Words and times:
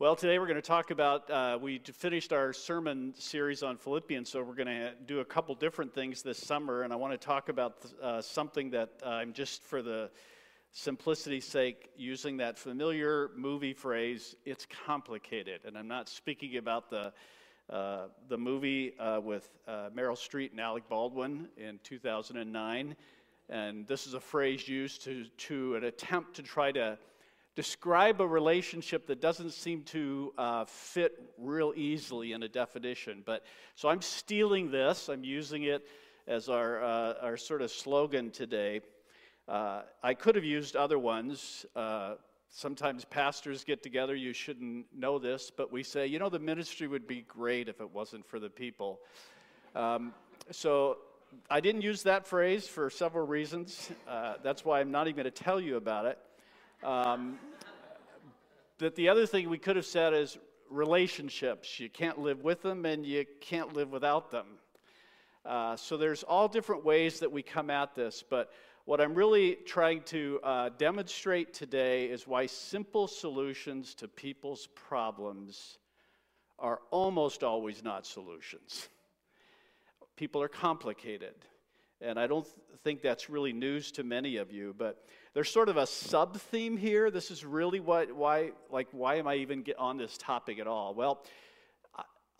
Well, 0.00 0.16
today 0.16 0.38
we're 0.38 0.46
going 0.46 0.56
to 0.56 0.62
talk 0.62 0.90
about, 0.90 1.30
uh, 1.30 1.58
we 1.60 1.76
finished 1.78 2.32
our 2.32 2.54
sermon 2.54 3.12
series 3.18 3.62
on 3.62 3.76
Philippians, 3.76 4.30
so 4.30 4.42
we're 4.42 4.54
going 4.54 4.66
to 4.66 4.94
do 5.06 5.20
a 5.20 5.24
couple 5.26 5.54
different 5.54 5.92
things 5.92 6.22
this 6.22 6.38
summer, 6.38 6.84
and 6.84 6.92
I 6.94 6.96
want 6.96 7.12
to 7.12 7.18
talk 7.18 7.50
about 7.50 7.84
uh, 8.02 8.22
something 8.22 8.70
that 8.70 8.88
I'm 9.04 9.34
just 9.34 9.62
for 9.62 9.82
the 9.82 10.10
simplicity's 10.72 11.44
sake 11.44 11.90
using 11.98 12.38
that 12.38 12.58
familiar 12.58 13.28
movie 13.36 13.74
phrase, 13.74 14.34
it's 14.46 14.66
complicated. 14.86 15.60
And 15.66 15.76
I'm 15.76 15.88
not 15.88 16.08
speaking 16.08 16.56
about 16.56 16.88
the, 16.88 17.12
uh, 17.68 18.06
the 18.30 18.38
movie 18.38 18.98
uh, 18.98 19.20
with 19.20 19.50
uh, 19.68 19.90
Meryl 19.94 20.16
Streep 20.16 20.52
and 20.52 20.60
Alec 20.60 20.88
Baldwin 20.88 21.46
in 21.58 21.78
2009. 21.84 22.96
And 23.50 23.86
this 23.86 24.06
is 24.06 24.14
a 24.14 24.20
phrase 24.20 24.66
used 24.66 25.04
to, 25.04 25.26
to 25.26 25.74
an 25.74 25.84
attempt 25.84 26.36
to 26.36 26.42
try 26.42 26.72
to 26.72 26.96
describe 27.56 28.20
a 28.20 28.26
relationship 28.26 29.06
that 29.06 29.20
doesn't 29.20 29.52
seem 29.52 29.82
to 29.82 30.32
uh, 30.38 30.64
fit 30.64 31.12
real 31.36 31.72
easily 31.76 32.32
in 32.32 32.42
a 32.42 32.48
definition. 32.48 33.22
But 33.24 33.44
so 33.74 33.88
I'm 33.88 34.02
stealing 34.02 34.70
this, 34.70 35.08
I'm 35.08 35.24
using 35.24 35.64
it 35.64 35.86
as 36.26 36.48
our, 36.48 36.82
uh, 36.82 37.14
our 37.22 37.36
sort 37.36 37.62
of 37.62 37.70
slogan 37.70 38.30
today. 38.30 38.80
Uh, 39.48 39.82
I 40.02 40.14
could 40.14 40.36
have 40.36 40.44
used 40.44 40.76
other 40.76 40.98
ones. 40.98 41.66
Uh, 41.74 42.14
sometimes 42.50 43.04
pastors 43.04 43.64
get 43.64 43.82
together, 43.82 44.14
you 44.14 44.32
shouldn't 44.32 44.86
know 44.96 45.18
this, 45.18 45.50
but 45.50 45.72
we 45.72 45.82
say, 45.82 46.06
you 46.06 46.18
know, 46.18 46.28
the 46.28 46.38
ministry 46.38 46.86
would 46.86 47.06
be 47.06 47.22
great 47.22 47.68
if 47.68 47.80
it 47.80 47.90
wasn't 47.90 48.26
for 48.26 48.38
the 48.38 48.50
people. 48.50 49.00
Um, 49.74 50.12
so 50.50 50.98
I 51.48 51.60
didn't 51.60 51.82
use 51.82 52.02
that 52.04 52.26
phrase 52.26 52.66
for 52.66 52.90
several 52.90 53.26
reasons. 53.26 53.90
Uh, 54.08 54.34
that's 54.42 54.64
why 54.64 54.80
I'm 54.80 54.90
not 54.90 55.06
even 55.06 55.22
going 55.22 55.32
to 55.32 55.44
tell 55.44 55.60
you 55.60 55.76
about 55.76 56.06
it. 56.06 56.18
Um, 56.82 57.38
but 58.78 58.94
the 58.94 59.08
other 59.08 59.26
thing 59.26 59.50
we 59.50 59.58
could 59.58 59.76
have 59.76 59.84
said 59.84 60.14
is 60.14 60.38
relationships. 60.70 61.78
You 61.78 61.90
can't 61.90 62.18
live 62.18 62.42
with 62.42 62.62
them 62.62 62.86
and 62.86 63.04
you 63.04 63.26
can't 63.40 63.74
live 63.74 63.90
without 63.90 64.30
them. 64.30 64.46
Uh, 65.44 65.76
so 65.76 65.96
there's 65.96 66.22
all 66.22 66.48
different 66.48 66.84
ways 66.84 67.20
that 67.20 67.30
we 67.30 67.42
come 67.42 67.70
at 67.70 67.94
this, 67.94 68.22
but 68.28 68.52
what 68.84 69.00
I'm 69.00 69.14
really 69.14 69.56
trying 69.66 70.02
to 70.04 70.40
uh, 70.42 70.70
demonstrate 70.78 71.52
today 71.52 72.06
is 72.06 72.26
why 72.26 72.46
simple 72.46 73.06
solutions 73.06 73.94
to 73.96 74.08
people's 74.08 74.68
problems 74.74 75.78
are 76.58 76.80
almost 76.90 77.42
always 77.42 77.82
not 77.82 78.06
solutions. 78.06 78.88
People 80.16 80.42
are 80.42 80.48
complicated. 80.48 81.34
And 82.00 82.18
I 82.18 82.26
don't 82.26 82.46
think 82.82 83.02
that's 83.02 83.28
really 83.28 83.52
news 83.52 83.92
to 83.92 84.02
many 84.02 84.36
of 84.36 84.50
you, 84.50 84.74
but 84.76 85.04
there's 85.34 85.50
sort 85.50 85.68
of 85.68 85.76
a 85.76 85.86
sub 85.86 86.36
theme 86.36 86.76
here. 86.76 87.10
This 87.10 87.30
is 87.30 87.44
really 87.44 87.80
what, 87.80 88.12
why, 88.12 88.50
like, 88.70 88.88
why 88.92 89.16
am 89.16 89.28
I 89.28 89.36
even 89.36 89.62
get 89.62 89.78
on 89.78 89.96
this 89.96 90.18
topic 90.18 90.58
at 90.58 90.66
all? 90.66 90.94
Well, 90.94 91.24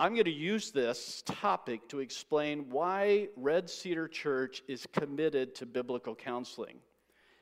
I'm 0.01 0.15
going 0.15 0.25
to 0.25 0.31
use 0.31 0.71
this 0.71 1.23
topic 1.27 1.87
to 1.91 2.01
explain 2.01 2.71
why 2.71 3.29
Red 3.37 3.69
Cedar 3.69 4.09
Church 4.09 4.63
is 4.67 4.87
committed 4.93 5.55
to 5.57 5.67
biblical 5.67 6.15
counseling, 6.15 6.79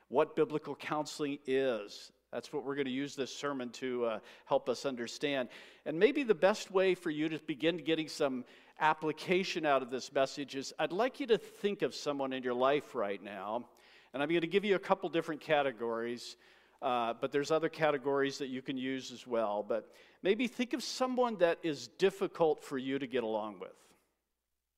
what 0.09 0.35
biblical 0.35 0.75
counseling 0.75 1.39
is. 1.47 2.11
That's 2.33 2.53
what 2.53 2.65
we're 2.65 2.75
going 2.75 2.87
to 2.87 2.91
use 2.91 3.15
this 3.15 3.35
sermon 3.35 3.71
to 3.75 4.05
uh, 4.05 4.19
help 4.45 4.69
us 4.69 4.85
understand. 4.85 5.49
And 5.87 5.99
maybe 5.99 6.25
the 6.25 6.35
best 6.35 6.71
way 6.71 6.95
for 6.95 7.11
you 7.11 7.29
to 7.29 7.39
begin 7.39 7.79
getting 7.79 8.09
some 8.09 8.45
application 8.81 9.65
out 9.65 9.83
of 9.83 9.91
this 9.91 10.12
message 10.12 10.57
is 10.57 10.75
I'd 10.79 10.93
like 10.93 11.21
you 11.21 11.27
to 11.29 11.39
think 11.39 11.83
of 11.83 11.95
someone 11.95 12.33
in 12.33 12.43
your 12.43 12.55
life 12.55 12.95
right 12.95 13.23
now, 13.23 13.67
and 14.12 14.23
I'm 14.23 14.28
going 14.28 14.41
to 14.41 14.47
give 14.47 14.64
you 14.64 14.75
a 14.75 14.81
couple 14.81 15.09
different 15.09 15.41
categories, 15.41 16.37
uh, 16.81 17.14
but 17.20 17.33
there's 17.33 17.51
other 17.51 17.69
categories 17.69 18.39
that 18.39 18.48
you 18.48 18.62
can 18.62 18.77
use 18.77 19.12
as 19.12 19.27
well. 19.27 19.65
But 19.67 19.91
maybe 20.23 20.47
think 20.47 20.73
of 20.73 20.83
someone 20.83 21.37
that 21.39 21.59
is 21.62 21.89
difficult 21.89 22.62
for 22.62 22.78
you 22.78 22.98
to 22.98 23.06
get 23.06 23.23
along 23.23 23.61
with. 23.61 23.70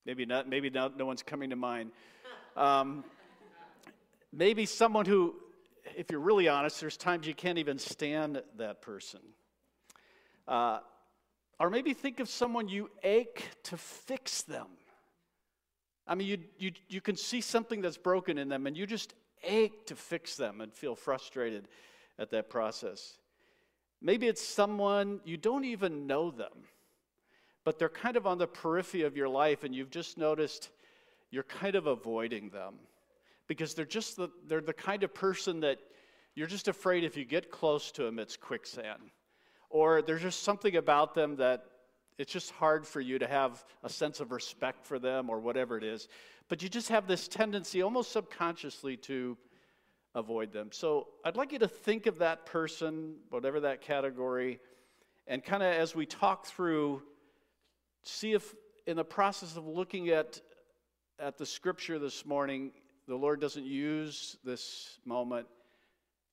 Maybe 0.07 0.27
not. 0.27 0.49
Maybe 0.49 0.71
not, 0.71 0.97
no 0.97 1.07
one's 1.07 1.23
coming 1.23 1.51
to 1.51 1.57
mind. 1.57 1.93
Um, 2.57 3.05
maybe 4.33 4.67
someone 4.67 5.07
who, 5.07 5.35
if 5.97 6.11
you're 6.11 6.21
really 6.21 6.49
honest, 6.49 6.81
there's 6.81 6.97
times 6.97 7.27
you 7.27 7.35
can't 7.35 7.59
even 7.59 7.79
stand 7.79 8.43
that 8.57 8.83
person. 8.83 9.21
Uh, 10.49 10.81
or 11.61 11.71
maybe 11.71 11.93
think 11.93 12.21
of 12.21 12.29
someone 12.29 12.69
you 12.69 12.91
ache 13.05 13.45
to 13.65 13.77
fix 13.77 14.43
them. 14.43 14.67
I 16.07 16.15
mean, 16.15 16.27
you, 16.27 16.39
you, 16.59 16.73
you 16.89 17.01
can 17.01 17.17
see 17.17 17.41
something 17.41 17.83
that's 17.83 17.99
broken 17.99 18.39
in 18.39 18.49
them 18.49 18.67
and 18.67 18.77
you 18.77 18.87
just 18.87 19.15
ache 19.43 19.87
to 19.87 19.97
fix 19.97 20.37
them 20.37 20.61
and 20.61 20.73
feel 20.73 20.95
frustrated 20.95 21.69
at 22.19 22.31
that 22.31 22.51
process. 22.51 23.19
Maybe 24.03 24.27
it's 24.27 24.43
someone 24.43 25.21
you 25.25 25.37
don't 25.37 25.65
even 25.65 26.07
know 26.07 26.31
them, 26.31 26.65
but 27.65 27.79
they're 27.79 27.89
kind 27.89 28.17
of 28.17 28.27
on 28.27 28.39
the 28.39 28.47
periphery 28.47 29.03
of 29.03 29.17
your 29.17 29.29
life 29.29 29.65
and 29.65 29.75
you've 29.75 29.91
just 29.91 30.19
noticed 30.19 30.71
you're 31.31 31.43
kind 31.43 31.75
of 31.75 31.87
avoiding 31.87 32.51
them 32.51 32.75
because 33.47 33.75
they're 33.75 33.85
just 33.85 34.17
the, 34.17 34.31
they're 34.47 34.61
the 34.61 34.73
kind 34.73 35.03
of 35.03 35.13
person 35.15 35.61
that 35.61 35.79
you're 36.35 36.47
just 36.47 36.69
afraid 36.69 37.05
if 37.05 37.17
you 37.17 37.25
get 37.25 37.51
close 37.51 37.91
to 37.93 38.03
them, 38.03 38.19
it's 38.19 38.37
quicksand 38.37 39.11
or 39.71 40.03
there's 40.03 40.23
just 40.23 40.43
something 40.43 40.77
about 40.77 41.15
them 41.15 41.37
that 41.37 41.65
it's 42.21 42.31
just 42.31 42.51
hard 42.51 42.87
for 42.87 43.01
you 43.01 43.19
to 43.19 43.27
have 43.27 43.65
a 43.83 43.89
sense 43.89 44.21
of 44.21 44.31
respect 44.31 44.85
for 44.85 44.99
them 44.99 45.31
or 45.31 45.41
whatever 45.41 45.79
it 45.79 45.83
is. 45.83 46.07
But 46.49 46.63
you 46.63 46.69
just 46.69 46.91
have 46.91 47.07
this 47.07 47.27
tendency, 47.27 47.81
almost 47.81 48.13
subconsciously, 48.13 48.99
to 48.99 49.39
avoid 50.15 50.53
them. 50.53 50.69
So 50.71 51.09
I'd 51.25 51.37
like 51.37 51.51
you 51.51 51.59
to 51.61 51.69
think 51.69 52.05
of 52.05 52.19
that 52.19 52.45
person, 52.45 53.15
whatever 53.31 53.61
that 53.61 53.81
category, 53.81 54.61
and 55.27 55.43
kind 55.43 55.63
of 55.63 55.73
as 55.73 55.95
we 55.95 56.05
talk 56.05 56.45
through, 56.45 57.01
see 58.03 58.33
if 58.33 58.55
in 58.87 58.99
the 58.99 59.05
process 59.05 59.57
of 59.57 59.67
looking 59.67 60.11
at, 60.11 60.43
at 61.19 61.39
the 61.39 61.47
scripture 61.47 61.99
this 61.99 62.27
morning, 62.27 62.73
the 63.09 63.17
Lord 63.17 63.41
doesn't 63.41 63.65
use 63.65 64.37
this 64.45 64.99
moment 65.07 65.47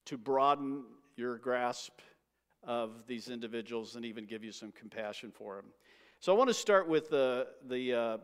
to 0.07 0.17
broaden 0.17 0.83
your 1.15 1.37
grasp 1.37 1.93
of 2.63 3.05
these 3.07 3.29
individuals 3.29 3.95
and 3.95 4.05
even 4.05 4.25
give 4.25 4.43
you 4.43 4.51
some 4.51 4.71
compassion 4.71 5.31
for 5.31 5.55
them. 5.55 5.65
So 6.19 6.33
I 6.33 6.37
want 6.37 6.49
to 6.49 6.53
start 6.53 6.87
with 6.87 7.09
the, 7.09 7.47
the, 7.67 7.93
uh, 7.93 8.17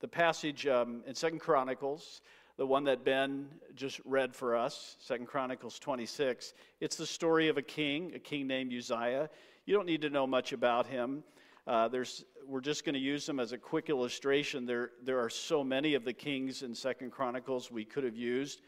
the 0.00 0.08
passage 0.08 0.66
um, 0.66 1.02
in 1.06 1.14
Second 1.14 1.40
Chronicles, 1.40 2.20
the 2.56 2.66
one 2.66 2.84
that 2.84 3.04
Ben 3.04 3.48
just 3.74 4.00
read 4.04 4.34
for 4.34 4.56
us, 4.56 4.96
Second 5.00 5.26
Chronicles 5.26 5.78
26. 5.78 6.54
It's 6.80 6.96
the 6.96 7.06
story 7.06 7.48
of 7.48 7.58
a 7.58 7.62
king, 7.62 8.12
a 8.14 8.18
king 8.18 8.46
named 8.46 8.72
Uzziah. 8.72 9.28
You 9.66 9.74
don't 9.74 9.86
need 9.86 10.02
to 10.02 10.10
know 10.10 10.26
much 10.26 10.52
about 10.52 10.86
him. 10.86 11.24
Uh, 11.66 11.88
there's, 11.88 12.24
we're 12.46 12.60
just 12.60 12.84
going 12.84 12.94
to 12.94 13.00
use 13.00 13.26
them 13.26 13.40
as 13.40 13.52
a 13.52 13.58
quick 13.58 13.90
illustration. 13.90 14.64
There, 14.64 14.92
there 15.02 15.18
are 15.18 15.28
so 15.28 15.64
many 15.64 15.94
of 15.94 16.04
the 16.04 16.12
kings 16.12 16.62
in 16.62 16.74
Second 16.74 17.10
Chronicles 17.10 17.70
we 17.70 17.84
could 17.84 18.04
have 18.04 18.16
used. 18.16 18.62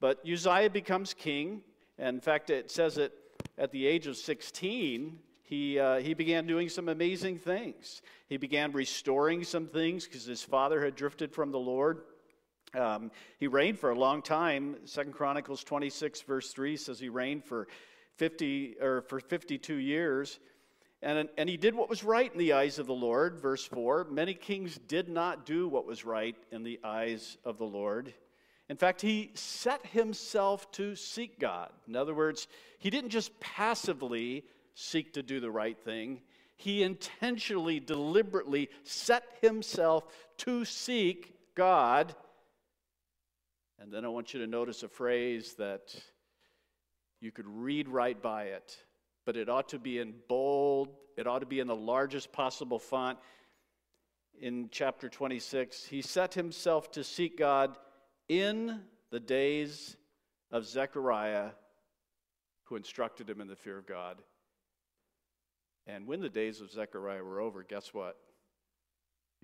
But 0.00 0.20
Uzziah 0.26 0.70
becomes 0.70 1.12
king. 1.12 1.60
And 1.98 2.16
in 2.16 2.20
fact, 2.22 2.48
it 2.48 2.70
says 2.70 2.96
it 2.96 3.12
at 3.58 3.72
the 3.72 3.86
age 3.86 4.06
of 4.06 4.16
16, 4.16 5.18
he, 5.42 5.78
uh, 5.78 5.98
he 5.98 6.14
began 6.14 6.46
doing 6.46 6.68
some 6.68 6.88
amazing 6.88 7.38
things. 7.38 8.02
He 8.28 8.36
began 8.36 8.72
restoring 8.72 9.42
some 9.44 9.66
things 9.66 10.04
because 10.04 10.24
his 10.24 10.42
father 10.42 10.84
had 10.84 10.94
drifted 10.94 11.32
from 11.32 11.50
the 11.50 11.58
Lord. 11.58 12.02
Um, 12.74 13.10
he 13.38 13.48
reigned 13.48 13.78
for 13.78 13.90
a 13.90 13.98
long 13.98 14.22
time. 14.22 14.76
Second 14.84 15.12
Chronicles 15.12 15.64
26, 15.64 16.22
verse 16.22 16.52
3 16.52 16.76
says 16.76 17.00
he 17.00 17.08
reigned 17.08 17.44
for 17.44 17.66
50 18.16 18.76
or 18.80 19.02
for 19.02 19.18
52 19.18 19.74
years. 19.74 20.38
And, 21.02 21.28
and 21.38 21.48
he 21.48 21.56
did 21.56 21.74
what 21.74 21.88
was 21.88 22.04
right 22.04 22.30
in 22.30 22.38
the 22.38 22.52
eyes 22.52 22.78
of 22.78 22.86
the 22.86 22.92
Lord. 22.92 23.40
Verse 23.40 23.64
4 23.64 24.04
Many 24.10 24.34
kings 24.34 24.78
did 24.86 25.08
not 25.08 25.46
do 25.46 25.66
what 25.66 25.86
was 25.86 26.04
right 26.04 26.36
in 26.52 26.62
the 26.62 26.78
eyes 26.84 27.38
of 27.44 27.58
the 27.58 27.64
Lord. 27.64 28.12
In 28.70 28.76
fact, 28.76 29.02
he 29.02 29.32
set 29.34 29.84
himself 29.84 30.70
to 30.72 30.94
seek 30.94 31.40
God. 31.40 31.70
In 31.88 31.96
other 31.96 32.14
words, 32.14 32.46
he 32.78 32.88
didn't 32.88 33.10
just 33.10 33.38
passively 33.40 34.44
seek 34.74 35.12
to 35.14 35.24
do 35.24 35.40
the 35.40 35.50
right 35.50 35.76
thing, 35.76 36.20
he 36.56 36.84
intentionally, 36.84 37.80
deliberately 37.80 38.70
set 38.84 39.24
himself 39.42 40.04
to 40.38 40.64
seek 40.64 41.34
God. 41.56 42.14
And 43.80 43.92
then 43.92 44.04
I 44.04 44.08
want 44.08 44.34
you 44.34 44.40
to 44.40 44.46
notice 44.46 44.84
a 44.84 44.88
phrase 44.88 45.54
that 45.54 45.92
you 47.20 47.32
could 47.32 47.48
read 47.48 47.88
right 47.88 48.22
by 48.22 48.44
it, 48.44 48.76
but 49.26 49.36
it 49.36 49.48
ought 49.48 49.70
to 49.70 49.80
be 49.80 49.98
in 49.98 50.14
bold, 50.28 50.90
it 51.16 51.26
ought 51.26 51.40
to 51.40 51.46
be 51.46 51.58
in 51.58 51.66
the 51.66 51.74
largest 51.74 52.30
possible 52.30 52.78
font. 52.78 53.18
In 54.40 54.68
chapter 54.70 55.08
26, 55.08 55.86
he 55.86 56.02
set 56.02 56.34
himself 56.34 56.92
to 56.92 57.02
seek 57.02 57.36
God 57.36 57.76
in 58.30 58.78
the 59.10 59.18
days 59.18 59.96
of 60.52 60.64
Zechariah, 60.64 61.48
who 62.62 62.76
instructed 62.76 63.28
him 63.28 63.40
in 63.40 63.48
the 63.48 63.56
fear 63.56 63.76
of 63.76 63.88
God. 63.88 64.22
And 65.88 66.06
when 66.06 66.20
the 66.20 66.28
days 66.28 66.60
of 66.60 66.70
Zechariah 66.70 67.24
were 67.24 67.40
over, 67.40 67.64
guess 67.64 67.92
what? 67.92 68.16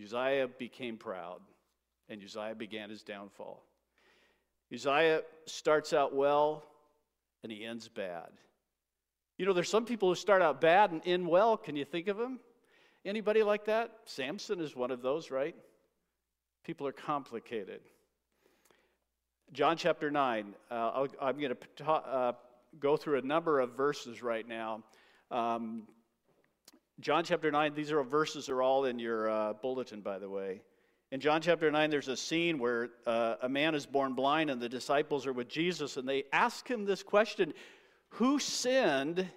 Uzziah 0.01 0.47
became 0.57 0.99
proud, 0.99 1.41
and 2.09 2.23
Uzziah 2.23 2.55
began 2.55 2.89
his 2.89 3.03
downfall. 3.03 3.65
Uzziah 4.73 5.23
starts 5.47 5.93
out 5.93 6.15
well, 6.15 6.63
and 7.43 7.51
he 7.51 7.65
ends 7.65 7.89
bad. 7.89 8.29
You 9.37 9.47
know, 9.47 9.53
there's 9.53 9.69
some 9.69 9.85
people 9.85 10.11
who 10.11 10.15
start 10.15 10.43
out 10.43 10.61
bad 10.61 10.93
and 10.93 11.03
end 11.05 11.27
well. 11.27 11.57
Can 11.57 11.75
you 11.75 11.85
think 11.85 12.07
of 12.07 12.19
them? 12.19 12.39
Anybody 13.05 13.43
like 13.43 13.65
that? 13.65 13.91
Samson 14.05 14.61
is 14.61 14.77
one 14.77 14.93
of 14.93 15.03
those, 15.03 15.33
right? 15.33 15.57
People 16.65 16.87
are 16.87 16.93
complicated. 16.93 17.81
John 19.53 19.77
chapter 19.77 20.11
9, 20.11 20.55
uh, 20.71 21.07
i 21.21 21.29
am 21.29 21.39
going 21.39 21.55
to 21.77 21.85
uh, 21.89 22.33
go 22.81 22.97
through 22.97 23.19
a 23.19 23.23
number 23.23 23.61
of 23.61 23.77
verses 23.77 24.23
right 24.23 24.47
now. 24.47 24.83
Um, 25.31 25.85
John 27.01 27.23
chapter 27.25 27.51
9, 27.51 27.75
these 27.75 27.93
are 27.93 28.03
verses 28.03 28.49
are 28.49 28.61
all 28.61 28.87
in 28.87 28.99
your 28.99 29.31
uh, 29.31 29.53
bulletin, 29.55 30.01
by 30.01 30.19
the 30.19 30.29
way. 30.29 30.63
In 31.13 31.21
John 31.21 31.41
chapter 31.41 31.71
9, 31.71 31.91
there's 31.91 32.09
a 32.09 32.17
scene 32.17 32.59
where 32.59 32.89
uh, 33.07 33.37
a 33.43 33.49
man 33.49 33.77
is 33.77 33.87
born 33.87 34.15
blind, 34.15 34.51
and 34.51 34.61
the 34.61 34.69
disciples 34.69 35.27
are 35.27 35.33
with 35.33 35.49
Jesus, 35.49 35.97
and 35.97 36.09
they 36.09 36.25
ask 36.33 36.69
him 36.69 36.85
this 36.85 37.05
question 37.05 37.55
Who 38.11 38.41
sinned, 38.41 39.29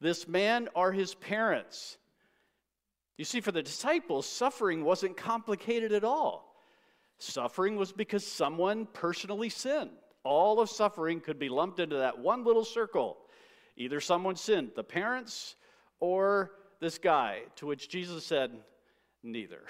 this 0.00 0.28
man 0.28 0.68
or 0.74 0.92
his 0.92 1.14
parents? 1.16 1.98
You 3.18 3.24
see, 3.24 3.40
for 3.40 3.52
the 3.52 3.62
disciples, 3.62 4.24
suffering 4.24 4.84
wasn't 4.84 5.16
complicated 5.16 5.92
at 5.92 6.04
all. 6.04 6.51
Suffering 7.22 7.76
was 7.76 7.92
because 7.92 8.26
someone 8.26 8.84
personally 8.92 9.48
sinned. 9.48 9.90
All 10.24 10.60
of 10.60 10.68
suffering 10.68 11.20
could 11.20 11.38
be 11.38 11.48
lumped 11.48 11.78
into 11.78 11.96
that 11.96 12.18
one 12.18 12.44
little 12.44 12.64
circle. 12.64 13.16
Either 13.76 14.00
someone 14.00 14.34
sinned, 14.34 14.72
the 14.74 14.82
parents, 14.82 15.54
or 16.00 16.50
this 16.80 16.98
guy, 16.98 17.42
to 17.56 17.66
which 17.66 17.88
Jesus 17.88 18.26
said, 18.26 18.50
Neither. 19.22 19.62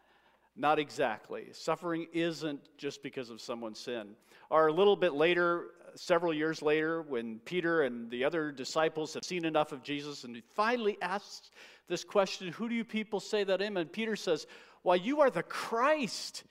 Not 0.56 0.80
exactly. 0.80 1.46
Suffering 1.52 2.08
isn't 2.12 2.60
just 2.76 3.04
because 3.04 3.30
of 3.30 3.40
someone's 3.40 3.78
sin. 3.78 4.16
Or 4.50 4.66
a 4.66 4.72
little 4.72 4.96
bit 4.96 5.12
later, 5.12 5.66
several 5.94 6.34
years 6.34 6.60
later, 6.60 7.02
when 7.02 7.38
Peter 7.44 7.82
and 7.82 8.10
the 8.10 8.24
other 8.24 8.50
disciples 8.50 9.14
have 9.14 9.22
seen 9.22 9.44
enough 9.44 9.70
of 9.70 9.84
Jesus 9.84 10.24
and 10.24 10.42
finally 10.56 10.98
asks 11.00 11.52
this 11.86 12.02
question 12.02 12.48
Who 12.48 12.68
do 12.68 12.74
you 12.74 12.84
people 12.84 13.20
say 13.20 13.44
that 13.44 13.62
I 13.62 13.66
am? 13.66 13.76
And 13.76 13.92
Peter 13.92 14.16
says, 14.16 14.48
Why, 14.82 14.96
you 14.96 15.20
are 15.20 15.30
the 15.30 15.44
Christ. 15.44 16.42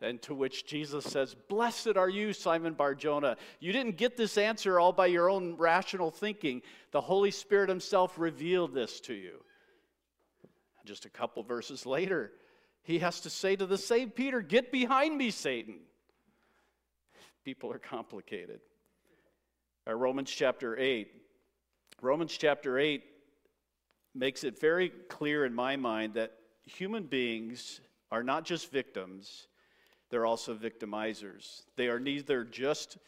And 0.00 0.20
to 0.22 0.34
which 0.34 0.66
Jesus 0.66 1.04
says, 1.04 1.34
Blessed 1.48 1.96
are 1.96 2.08
you, 2.08 2.32
Simon 2.32 2.74
Barjona. 2.74 3.36
You 3.60 3.72
didn't 3.72 3.96
get 3.96 4.16
this 4.16 4.36
answer 4.36 4.78
all 4.78 4.92
by 4.92 5.06
your 5.06 5.30
own 5.30 5.56
rational 5.56 6.10
thinking. 6.10 6.62
The 6.90 7.00
Holy 7.00 7.30
Spirit 7.30 7.68
Himself 7.68 8.18
revealed 8.18 8.74
this 8.74 9.00
to 9.00 9.14
you. 9.14 9.42
Just 10.84 11.06
a 11.06 11.10
couple 11.10 11.42
verses 11.42 11.86
later, 11.86 12.32
he 12.82 12.98
has 12.98 13.20
to 13.20 13.30
say 13.30 13.56
to 13.56 13.66
the 13.66 13.78
same 13.78 14.10
Peter, 14.10 14.42
Get 14.42 14.70
behind 14.70 15.16
me, 15.16 15.30
Satan. 15.30 15.76
People 17.44 17.72
are 17.72 17.78
complicated. 17.78 18.60
Uh, 19.86 19.94
Romans 19.94 20.30
chapter 20.30 20.78
8. 20.78 21.08
Romans 22.02 22.36
chapter 22.36 22.78
8 22.78 23.02
makes 24.14 24.44
it 24.44 24.60
very 24.60 24.90
clear 25.08 25.44
in 25.44 25.54
my 25.54 25.76
mind 25.76 26.14
that 26.14 26.32
human 26.64 27.04
beings 27.04 27.80
are 28.10 28.22
not 28.22 28.44
just 28.44 28.70
victims, 28.70 29.48
they're 30.14 30.26
also 30.26 30.54
victimizers. 30.54 31.64
They 31.76 31.88
are 31.88 31.98
neither 31.98 32.44
just 32.44 32.98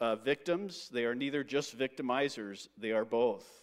uh, 0.00 0.16
victims, 0.16 0.88
they 0.92 1.04
are 1.04 1.14
neither 1.14 1.42
just 1.42 1.76
victimizers, 1.76 2.68
they 2.78 2.92
are 2.92 3.04
both 3.04 3.62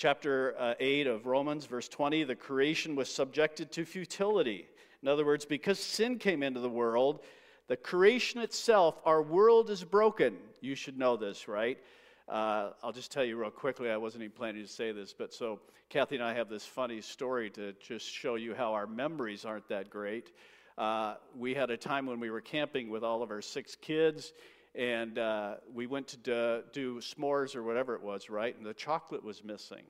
chapter 0.00 0.54
uh, 0.58 0.72
8 0.80 1.06
of 1.06 1.26
Romans, 1.26 1.66
verse 1.66 1.86
20, 1.86 2.24
the 2.24 2.34
creation 2.34 2.96
was 2.96 3.12
subjected 3.12 3.70
to 3.72 3.84
futility. 3.84 4.66
In 5.02 5.08
other 5.08 5.26
words, 5.26 5.44
because 5.44 5.78
sin 5.78 6.18
came 6.18 6.42
into 6.42 6.58
the 6.58 6.70
world, 6.70 7.20
the 7.68 7.76
creation 7.76 8.40
itself, 8.40 8.98
our 9.04 9.20
world 9.20 9.68
is 9.68 9.84
broken. 9.84 10.38
You 10.62 10.74
should 10.74 10.98
know 10.98 11.18
this, 11.18 11.48
right? 11.48 11.78
Uh, 12.26 12.70
I'll 12.82 12.92
just 12.92 13.12
tell 13.12 13.24
you 13.24 13.36
real 13.36 13.50
quickly. 13.50 13.90
I 13.90 13.98
wasn't 13.98 14.24
even 14.24 14.32
planning 14.32 14.62
to 14.62 14.68
say 14.68 14.90
this, 14.90 15.12
but 15.12 15.34
so 15.34 15.60
Kathy 15.90 16.14
and 16.14 16.24
I 16.24 16.32
have 16.32 16.48
this 16.48 16.64
funny 16.64 17.02
story 17.02 17.50
to 17.50 17.74
just 17.74 18.10
show 18.10 18.36
you 18.36 18.54
how 18.54 18.72
our 18.72 18.86
memories 18.86 19.44
aren't 19.44 19.68
that 19.68 19.90
great. 19.90 20.32
Uh, 20.78 21.14
we 21.36 21.54
had 21.54 21.70
a 21.70 21.76
time 21.76 22.06
when 22.06 22.20
we 22.20 22.30
were 22.30 22.40
camping 22.40 22.90
with 22.90 23.04
all 23.04 23.22
of 23.22 23.30
our 23.30 23.42
six 23.42 23.76
kids, 23.76 24.32
and 24.74 25.18
uh, 25.18 25.54
we 25.74 25.86
went 25.86 26.08
to 26.08 26.16
do, 26.16 26.62
do 26.72 26.96
s'mores 27.00 27.56
or 27.56 27.62
whatever 27.62 27.94
it 27.94 28.02
was, 28.02 28.30
right? 28.30 28.56
And 28.56 28.64
the 28.64 28.74
chocolate 28.74 29.24
was 29.24 29.42
missing. 29.44 29.84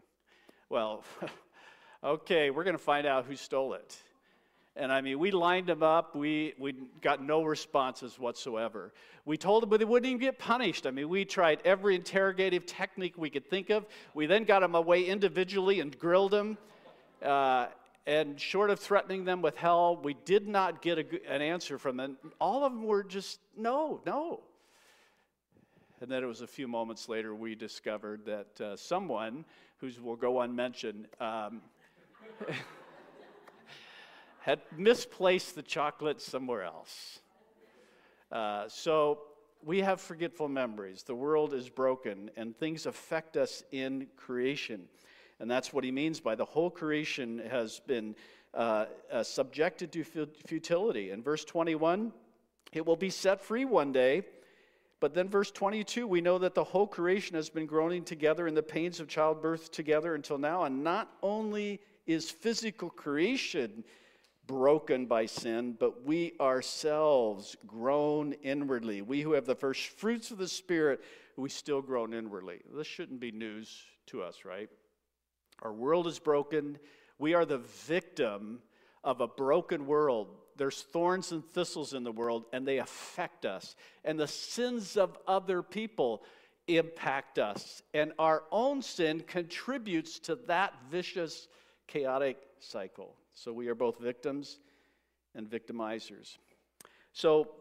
Well, 0.68 1.04
okay, 2.04 2.50
we're 2.50 2.64
going 2.64 2.76
to 2.76 2.82
find 2.82 3.06
out 3.06 3.26
who 3.26 3.36
stole 3.36 3.74
it. 3.74 3.96
And 4.76 4.92
I 4.92 5.00
mean, 5.00 5.18
we 5.18 5.30
lined 5.30 5.66
them 5.66 5.82
up. 5.82 6.14
We, 6.14 6.54
we 6.58 6.74
got 7.02 7.22
no 7.22 7.42
responses 7.42 8.18
whatsoever. 8.18 8.92
We 9.24 9.36
told 9.36 9.62
them, 9.62 9.70
but 9.70 9.80
they 9.80 9.84
wouldn't 9.84 10.08
even 10.08 10.20
get 10.20 10.38
punished. 10.38 10.86
I 10.86 10.90
mean, 10.90 11.08
we 11.08 11.24
tried 11.24 11.60
every 11.64 11.96
interrogative 11.96 12.66
technique 12.66 13.14
we 13.18 13.30
could 13.30 13.48
think 13.50 13.70
of. 13.70 13.84
We 14.14 14.26
then 14.26 14.44
got 14.44 14.60
them 14.60 14.74
away 14.74 15.04
individually 15.04 15.80
and 15.80 15.96
grilled 15.98 16.30
them. 16.30 16.56
Uh, 17.22 17.66
and 18.06 18.40
short 18.40 18.70
of 18.70 18.80
threatening 18.80 19.24
them 19.24 19.42
with 19.42 19.56
hell, 19.56 19.96
we 20.02 20.14
did 20.24 20.48
not 20.48 20.82
get 20.82 20.98
a, 20.98 21.32
an 21.32 21.42
answer 21.42 21.78
from 21.78 21.96
them. 21.96 22.16
All 22.40 22.64
of 22.64 22.72
them 22.72 22.84
were 22.84 23.04
just, 23.04 23.40
no, 23.56 24.00
no. 24.06 24.40
And 26.00 26.10
then 26.10 26.22
it 26.22 26.26
was 26.26 26.40
a 26.40 26.46
few 26.46 26.66
moments 26.66 27.08
later 27.08 27.34
we 27.34 27.54
discovered 27.54 28.24
that 28.24 28.60
uh, 28.60 28.76
someone, 28.76 29.44
who 29.78 29.90
will 30.02 30.16
go 30.16 30.40
unmentioned, 30.40 31.08
um, 31.20 31.60
had 34.40 34.60
misplaced 34.76 35.54
the 35.54 35.62
chocolate 35.62 36.20
somewhere 36.22 36.62
else. 36.62 37.20
Uh, 38.32 38.64
so 38.68 39.20
we 39.62 39.80
have 39.80 40.00
forgetful 40.00 40.48
memories. 40.48 41.02
The 41.02 41.14
world 41.14 41.52
is 41.52 41.68
broken, 41.68 42.30
and 42.36 42.56
things 42.56 42.86
affect 42.86 43.36
us 43.36 43.62
in 43.70 44.06
creation. 44.16 44.88
And 45.40 45.50
that's 45.50 45.72
what 45.72 45.84
he 45.84 45.90
means 45.90 46.20
by 46.20 46.34
the 46.34 46.44
whole 46.44 46.70
creation 46.70 47.42
has 47.50 47.80
been 47.80 48.14
uh, 48.54 48.86
uh, 49.10 49.22
subjected 49.22 49.90
to 49.92 50.04
futility. 50.46 51.10
In 51.10 51.22
verse 51.22 51.44
21, 51.44 52.12
it 52.72 52.86
will 52.86 52.96
be 52.96 53.10
set 53.10 53.40
free 53.40 53.64
one 53.64 53.92
day 53.92 54.22
but 55.00 55.14
then, 55.14 55.30
verse 55.30 55.50
22, 55.50 56.06
we 56.06 56.20
know 56.20 56.38
that 56.38 56.54
the 56.54 56.62
whole 56.62 56.86
creation 56.86 57.34
has 57.34 57.48
been 57.48 57.64
groaning 57.64 58.04
together 58.04 58.46
in 58.46 58.54
the 58.54 58.62
pains 58.62 59.00
of 59.00 59.08
childbirth 59.08 59.72
together 59.72 60.14
until 60.14 60.36
now. 60.36 60.64
And 60.64 60.84
not 60.84 61.10
only 61.22 61.80
is 62.06 62.30
physical 62.30 62.90
creation 62.90 63.82
broken 64.46 65.06
by 65.06 65.24
sin, 65.24 65.74
but 65.78 66.04
we 66.04 66.34
ourselves 66.38 67.56
groan 67.66 68.34
inwardly. 68.42 69.00
We 69.00 69.22
who 69.22 69.32
have 69.32 69.46
the 69.46 69.54
first 69.54 69.88
fruits 69.88 70.30
of 70.30 70.38
the 70.38 70.48
Spirit, 70.48 71.00
we 71.36 71.48
still 71.48 71.80
groan 71.80 72.12
inwardly. 72.12 72.60
This 72.74 72.86
shouldn't 72.86 73.20
be 73.20 73.32
news 73.32 73.82
to 74.08 74.22
us, 74.22 74.44
right? 74.44 74.68
Our 75.62 75.72
world 75.72 76.06
is 76.06 76.18
broken. 76.18 76.78
We 77.18 77.34
are 77.34 77.44
the 77.44 77.58
victim 77.58 78.60
of 79.04 79.20
a 79.20 79.28
broken 79.28 79.86
world 79.86 80.28
there's 80.60 80.82
thorns 80.82 81.32
and 81.32 81.42
thistles 81.42 81.94
in 81.94 82.04
the 82.04 82.12
world, 82.12 82.44
and 82.52 82.68
they 82.68 82.80
affect 82.80 83.46
us. 83.46 83.76
And 84.04 84.20
the 84.20 84.28
sins 84.28 84.98
of 84.98 85.16
other 85.26 85.62
people 85.62 86.22
impact 86.68 87.38
us. 87.38 87.82
And 87.94 88.12
our 88.18 88.42
own 88.52 88.82
sin 88.82 89.24
contributes 89.26 90.18
to 90.18 90.34
that 90.48 90.74
vicious, 90.90 91.48
chaotic 91.86 92.36
cycle. 92.58 93.16
So 93.32 93.54
we 93.54 93.68
are 93.68 93.74
both 93.74 93.98
victims 94.00 94.58
and 95.34 95.48
victimizers. 95.48 96.36
So 97.14 97.52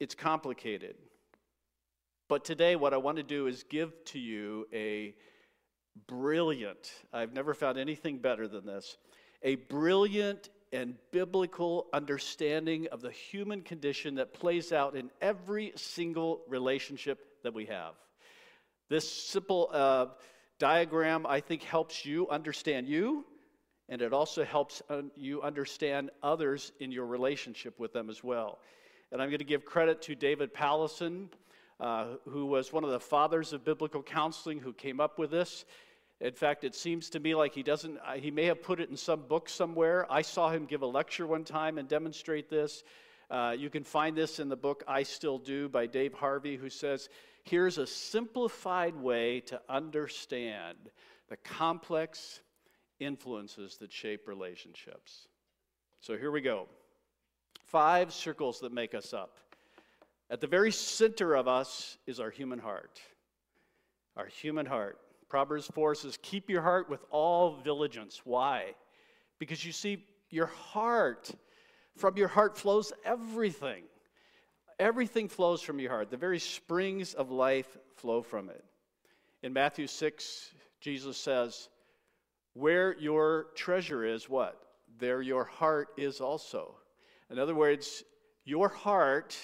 it's 0.00 0.16
complicated. 0.16 0.96
But 2.26 2.44
today, 2.44 2.74
what 2.74 2.92
I 2.92 2.96
want 2.96 3.18
to 3.18 3.22
do 3.22 3.46
is 3.46 3.62
give 3.62 3.92
to 4.06 4.18
you 4.18 4.66
a 4.72 5.14
brilliant, 6.06 6.92
I've 7.12 7.32
never 7.32 7.54
found 7.54 7.78
anything 7.78 8.18
better 8.18 8.48
than 8.48 8.66
this, 8.66 8.96
a 9.42 9.56
brilliant 9.56 10.50
and 10.72 10.96
biblical 11.12 11.86
understanding 11.92 12.88
of 12.92 13.00
the 13.00 13.10
human 13.10 13.62
condition 13.62 14.16
that 14.16 14.34
plays 14.34 14.72
out 14.72 14.96
in 14.96 15.10
every 15.20 15.72
single 15.76 16.42
relationship 16.48 17.18
that 17.42 17.54
we 17.54 17.66
have. 17.66 17.94
This 18.88 19.10
simple 19.10 19.70
uh, 19.72 20.06
diagram, 20.58 21.26
I 21.26 21.40
think, 21.40 21.62
helps 21.62 22.04
you 22.04 22.28
understand 22.28 22.88
you, 22.88 23.24
and 23.88 24.02
it 24.02 24.12
also 24.12 24.44
helps 24.44 24.82
uh, 24.90 25.02
you 25.16 25.42
understand 25.42 26.10
others 26.22 26.72
in 26.80 26.90
your 26.90 27.06
relationship 27.06 27.78
with 27.78 27.92
them 27.92 28.10
as 28.10 28.22
well. 28.24 28.58
And 29.12 29.22
I'm 29.22 29.28
going 29.28 29.38
to 29.38 29.44
give 29.44 29.64
credit 29.64 30.02
to 30.02 30.14
David 30.16 30.52
Powlison, 30.52 31.28
uh, 31.78 32.06
who 32.28 32.46
was 32.46 32.72
one 32.72 32.84
of 32.84 32.90
the 32.90 33.00
fathers 33.00 33.52
of 33.52 33.64
biblical 33.64 34.02
counseling, 34.02 34.58
who 34.58 34.72
came 34.72 35.00
up 35.00 35.18
with 35.18 35.30
this. 35.30 35.64
In 36.20 36.32
fact, 36.32 36.64
it 36.64 36.74
seems 36.74 37.10
to 37.10 37.20
me 37.20 37.34
like 37.34 37.54
he 37.54 37.62
doesn't, 37.62 37.98
uh, 37.98 38.14
he 38.14 38.30
may 38.30 38.44
have 38.46 38.62
put 38.62 38.80
it 38.80 38.88
in 38.88 38.96
some 38.96 39.22
book 39.22 39.48
somewhere. 39.48 40.10
I 40.10 40.22
saw 40.22 40.50
him 40.50 40.64
give 40.64 40.82
a 40.82 40.86
lecture 40.86 41.26
one 41.26 41.44
time 41.44 41.76
and 41.76 41.88
demonstrate 41.88 42.48
this. 42.48 42.84
Uh, 43.30 43.54
you 43.56 43.68
can 43.68 43.84
find 43.84 44.16
this 44.16 44.38
in 44.38 44.48
the 44.48 44.56
book 44.56 44.82
I 44.88 45.02
Still 45.02 45.38
Do 45.38 45.68
by 45.68 45.86
Dave 45.86 46.14
Harvey, 46.14 46.56
who 46.56 46.70
says, 46.70 47.08
Here's 47.42 47.78
a 47.78 47.86
simplified 47.86 48.96
way 48.96 49.40
to 49.40 49.60
understand 49.68 50.78
the 51.28 51.36
complex 51.36 52.40
influences 52.98 53.76
that 53.78 53.92
shape 53.92 54.26
relationships. 54.26 55.28
So 56.00 56.16
here 56.16 56.30
we 56.30 56.40
go 56.40 56.66
five 57.66 58.12
circles 58.12 58.60
that 58.60 58.72
make 58.72 58.94
us 58.94 59.12
up. 59.12 59.38
At 60.30 60.40
the 60.40 60.46
very 60.46 60.72
center 60.72 61.34
of 61.34 61.48
us 61.48 61.98
is 62.06 62.20
our 62.20 62.30
human 62.30 62.58
heart. 62.58 63.00
Our 64.16 64.26
human 64.26 64.66
heart. 64.66 64.98
Proverbs 65.28 65.66
4 65.66 65.94
says, 65.94 66.18
Keep 66.22 66.50
your 66.50 66.62
heart 66.62 66.88
with 66.88 67.04
all 67.10 67.56
diligence. 67.62 68.20
Why? 68.24 68.74
Because 69.38 69.64
you 69.64 69.72
see, 69.72 70.04
your 70.30 70.46
heart, 70.46 71.30
from 71.96 72.16
your 72.16 72.28
heart 72.28 72.56
flows 72.56 72.92
everything. 73.04 73.84
Everything 74.78 75.28
flows 75.28 75.62
from 75.62 75.78
your 75.78 75.90
heart. 75.90 76.10
The 76.10 76.16
very 76.16 76.38
springs 76.38 77.14
of 77.14 77.30
life 77.30 77.76
flow 77.96 78.22
from 78.22 78.50
it. 78.50 78.64
In 79.42 79.52
Matthew 79.52 79.86
6, 79.86 80.52
Jesus 80.80 81.16
says, 81.16 81.68
Where 82.54 82.96
your 82.98 83.46
treasure 83.54 84.04
is, 84.04 84.28
what? 84.28 84.60
There 84.98 85.22
your 85.22 85.44
heart 85.44 85.88
is 85.96 86.20
also. 86.20 86.76
In 87.30 87.38
other 87.38 87.54
words, 87.54 88.04
your 88.44 88.68
heart 88.68 89.36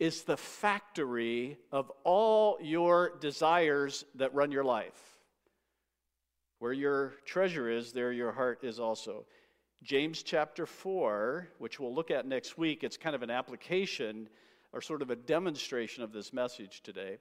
is 0.00 0.22
the 0.22 0.36
factory 0.36 1.58
of 1.70 1.92
all 2.04 2.58
your 2.62 3.12
desires 3.20 4.04
that 4.14 4.34
run 4.34 4.50
your 4.50 4.64
life. 4.64 5.18
Where 6.58 6.72
your 6.72 7.12
treasure 7.26 7.68
is, 7.68 7.92
there 7.92 8.10
your 8.10 8.32
heart 8.32 8.64
is 8.64 8.80
also. 8.80 9.26
James 9.82 10.22
chapter 10.22 10.64
4, 10.64 11.48
which 11.58 11.78
we'll 11.78 11.94
look 11.94 12.10
at 12.10 12.26
next 12.26 12.56
week, 12.56 12.82
it's 12.82 12.96
kind 12.96 13.14
of 13.14 13.22
an 13.22 13.30
application 13.30 14.28
or 14.72 14.80
sort 14.80 15.02
of 15.02 15.10
a 15.10 15.16
demonstration 15.16 16.02
of 16.02 16.12
this 16.12 16.32
message 16.32 16.82
today. 16.82 17.18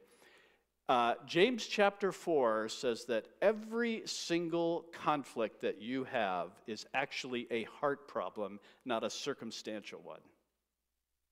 Uh, 0.88 1.16
James 1.26 1.68
chapter 1.68 2.12
4 2.12 2.70
says 2.70 3.06
that 3.06 3.28
every 3.42 4.04
single 4.06 4.86
conflict 4.92 5.62
that 5.62 5.82
you 5.82 6.06
have 6.06 6.50
is 6.66 6.86
actually 6.94 7.46
a 7.52 7.64
heart 7.66 8.08
problem, 8.08 8.60
not 8.86 9.04
a 9.04 9.10
circumstantial 9.10 10.00
one. 10.02 10.22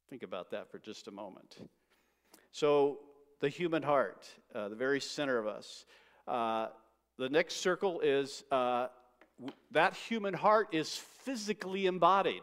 Think 0.10 0.24
about 0.24 0.52
that 0.52 0.72
for 0.72 0.80
just 0.80 1.08
a 1.08 1.12
moment. 1.12 1.58
So, 2.52 3.00
the 3.40 3.50
human 3.50 3.84
heart, 3.84 4.26
uh, 4.56 4.70
the 4.70 4.76
very 4.76 5.02
center 5.02 5.38
of 5.38 5.48
us. 5.48 5.86
Uh, 6.28 6.68
the 7.20 7.30
next 7.30 7.58
circle 7.58 8.00
is 8.00 8.44
uh, 8.52 8.88
that 9.72 9.96
human 9.96 10.34
heart 10.34 10.70
is 10.72 10.96
physically 10.96 11.86
embodied. 11.86 12.42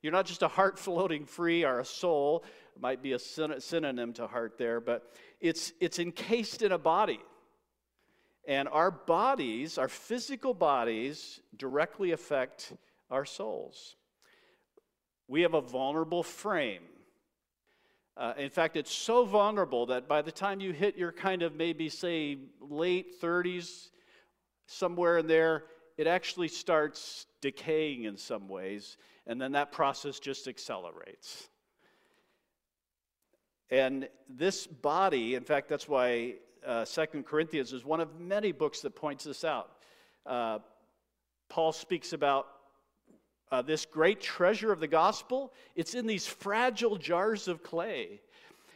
You're 0.00 0.12
not 0.12 0.26
just 0.26 0.42
a 0.42 0.48
heart 0.48 0.78
floating 0.78 1.24
free 1.24 1.64
or 1.64 1.80
a 1.80 1.84
soul, 1.84 2.44
it 2.74 2.80
might 2.80 3.02
be 3.02 3.12
a 3.12 3.18
synonym 3.18 4.12
to 4.14 4.26
heart 4.26 4.56
there, 4.56 4.80
but 4.80 5.12
it's, 5.40 5.72
it's 5.80 5.98
encased 5.98 6.62
in 6.62 6.72
a 6.72 6.78
body. 6.78 7.20
And 8.46 8.68
our 8.68 8.92
bodies, 8.92 9.76
our 9.76 9.88
physical 9.88 10.54
bodies, 10.54 11.40
directly 11.56 12.12
affect 12.12 12.72
our 13.10 13.24
souls. 13.24 13.96
We 15.28 15.42
have 15.42 15.54
a 15.54 15.60
vulnerable 15.60 16.22
frame. 16.22 16.82
Uh, 18.16 18.32
in 18.38 18.50
fact, 18.50 18.76
it's 18.76 18.92
so 18.92 19.24
vulnerable 19.26 19.86
that 19.86 20.08
by 20.08 20.22
the 20.22 20.32
time 20.32 20.60
you 20.60 20.72
hit 20.72 20.96
your 20.96 21.12
kind 21.12 21.42
of 21.42 21.54
maybe, 21.54 21.88
say, 21.88 22.38
late 22.60 23.20
30s, 23.20 23.88
somewhere 24.66 25.18
in 25.18 25.26
there, 25.26 25.64
it 25.98 26.06
actually 26.06 26.48
starts 26.48 27.26
decaying 27.40 28.04
in 28.04 28.16
some 28.16 28.48
ways, 28.48 28.96
and 29.26 29.40
then 29.40 29.52
that 29.52 29.72
process 29.72 30.18
just 30.18 30.48
accelerates. 30.48 31.48
And 33.70 34.08
this 34.28 34.66
body, 34.66 35.34
in 35.34 35.44
fact, 35.44 35.68
that's 35.68 35.88
why 35.88 36.34
uh, 36.64 36.84
Second 36.84 37.26
Corinthians 37.26 37.72
is 37.72 37.84
one 37.84 38.00
of 38.00 38.20
many 38.20 38.52
books 38.52 38.80
that 38.80 38.94
points 38.94 39.24
this 39.24 39.44
out. 39.44 39.70
Uh, 40.24 40.58
Paul 41.48 41.72
speaks 41.72 42.12
about 42.12 42.46
uh, 43.50 43.62
this 43.62 43.86
great 43.86 44.20
treasure 44.20 44.72
of 44.72 44.80
the 44.80 44.88
gospel. 44.88 45.52
It's 45.74 45.94
in 45.94 46.06
these 46.06 46.26
fragile 46.26 46.96
jars 46.96 47.48
of 47.48 47.62
clay. 47.62 48.20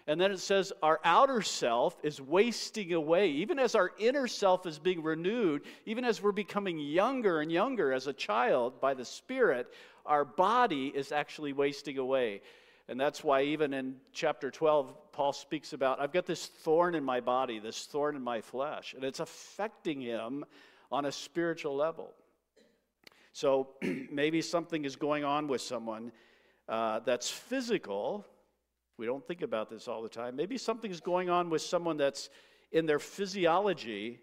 And 0.06 0.20
then 0.20 0.32
it 0.32 0.40
says, 0.40 0.72
our 0.82 0.98
outer 1.04 1.42
self 1.42 1.96
is 2.02 2.20
wasting 2.20 2.92
away. 2.92 3.30
Even 3.30 3.58
as 3.58 3.74
our 3.74 3.92
inner 3.98 4.26
self 4.26 4.66
is 4.66 4.78
being 4.78 5.02
renewed, 5.02 5.62
even 5.86 6.04
as 6.04 6.22
we're 6.22 6.32
becoming 6.32 6.78
younger 6.78 7.40
and 7.40 7.52
younger 7.52 7.92
as 7.92 8.06
a 8.06 8.12
child 8.12 8.80
by 8.80 8.94
the 8.94 9.04
Spirit, 9.04 9.72
our 10.06 10.24
body 10.24 10.88
is 10.88 11.12
actually 11.12 11.52
wasting 11.52 11.98
away. 11.98 12.40
And 12.88 12.98
that's 12.98 13.22
why, 13.22 13.42
even 13.42 13.72
in 13.72 13.94
chapter 14.12 14.50
12, 14.50 15.12
Paul 15.12 15.32
speaks 15.32 15.74
about 15.74 16.00
I've 16.00 16.12
got 16.12 16.26
this 16.26 16.46
thorn 16.46 16.96
in 16.96 17.04
my 17.04 17.20
body, 17.20 17.60
this 17.60 17.86
thorn 17.86 18.16
in 18.16 18.22
my 18.22 18.40
flesh, 18.40 18.94
and 18.94 19.04
it's 19.04 19.20
affecting 19.20 20.00
him 20.00 20.44
on 20.90 21.04
a 21.04 21.12
spiritual 21.12 21.76
level. 21.76 22.12
So 23.32 23.70
maybe 24.10 24.42
something 24.42 24.84
is 24.84 24.96
going 24.96 25.24
on 25.24 25.48
with 25.48 25.60
someone 25.60 26.12
uh, 26.68 27.00
that's 27.00 27.28
physical 27.30 28.26
we 29.00 29.06
don't 29.06 29.26
think 29.26 29.40
about 29.40 29.70
this 29.70 29.88
all 29.88 30.02
the 30.02 30.10
time. 30.10 30.36
Maybe 30.36 30.58
something's 30.58 31.00
going 31.00 31.30
on 31.30 31.48
with 31.48 31.62
someone 31.62 31.96
that's 31.96 32.28
in 32.70 32.84
their 32.84 32.98
physiology 32.98 34.20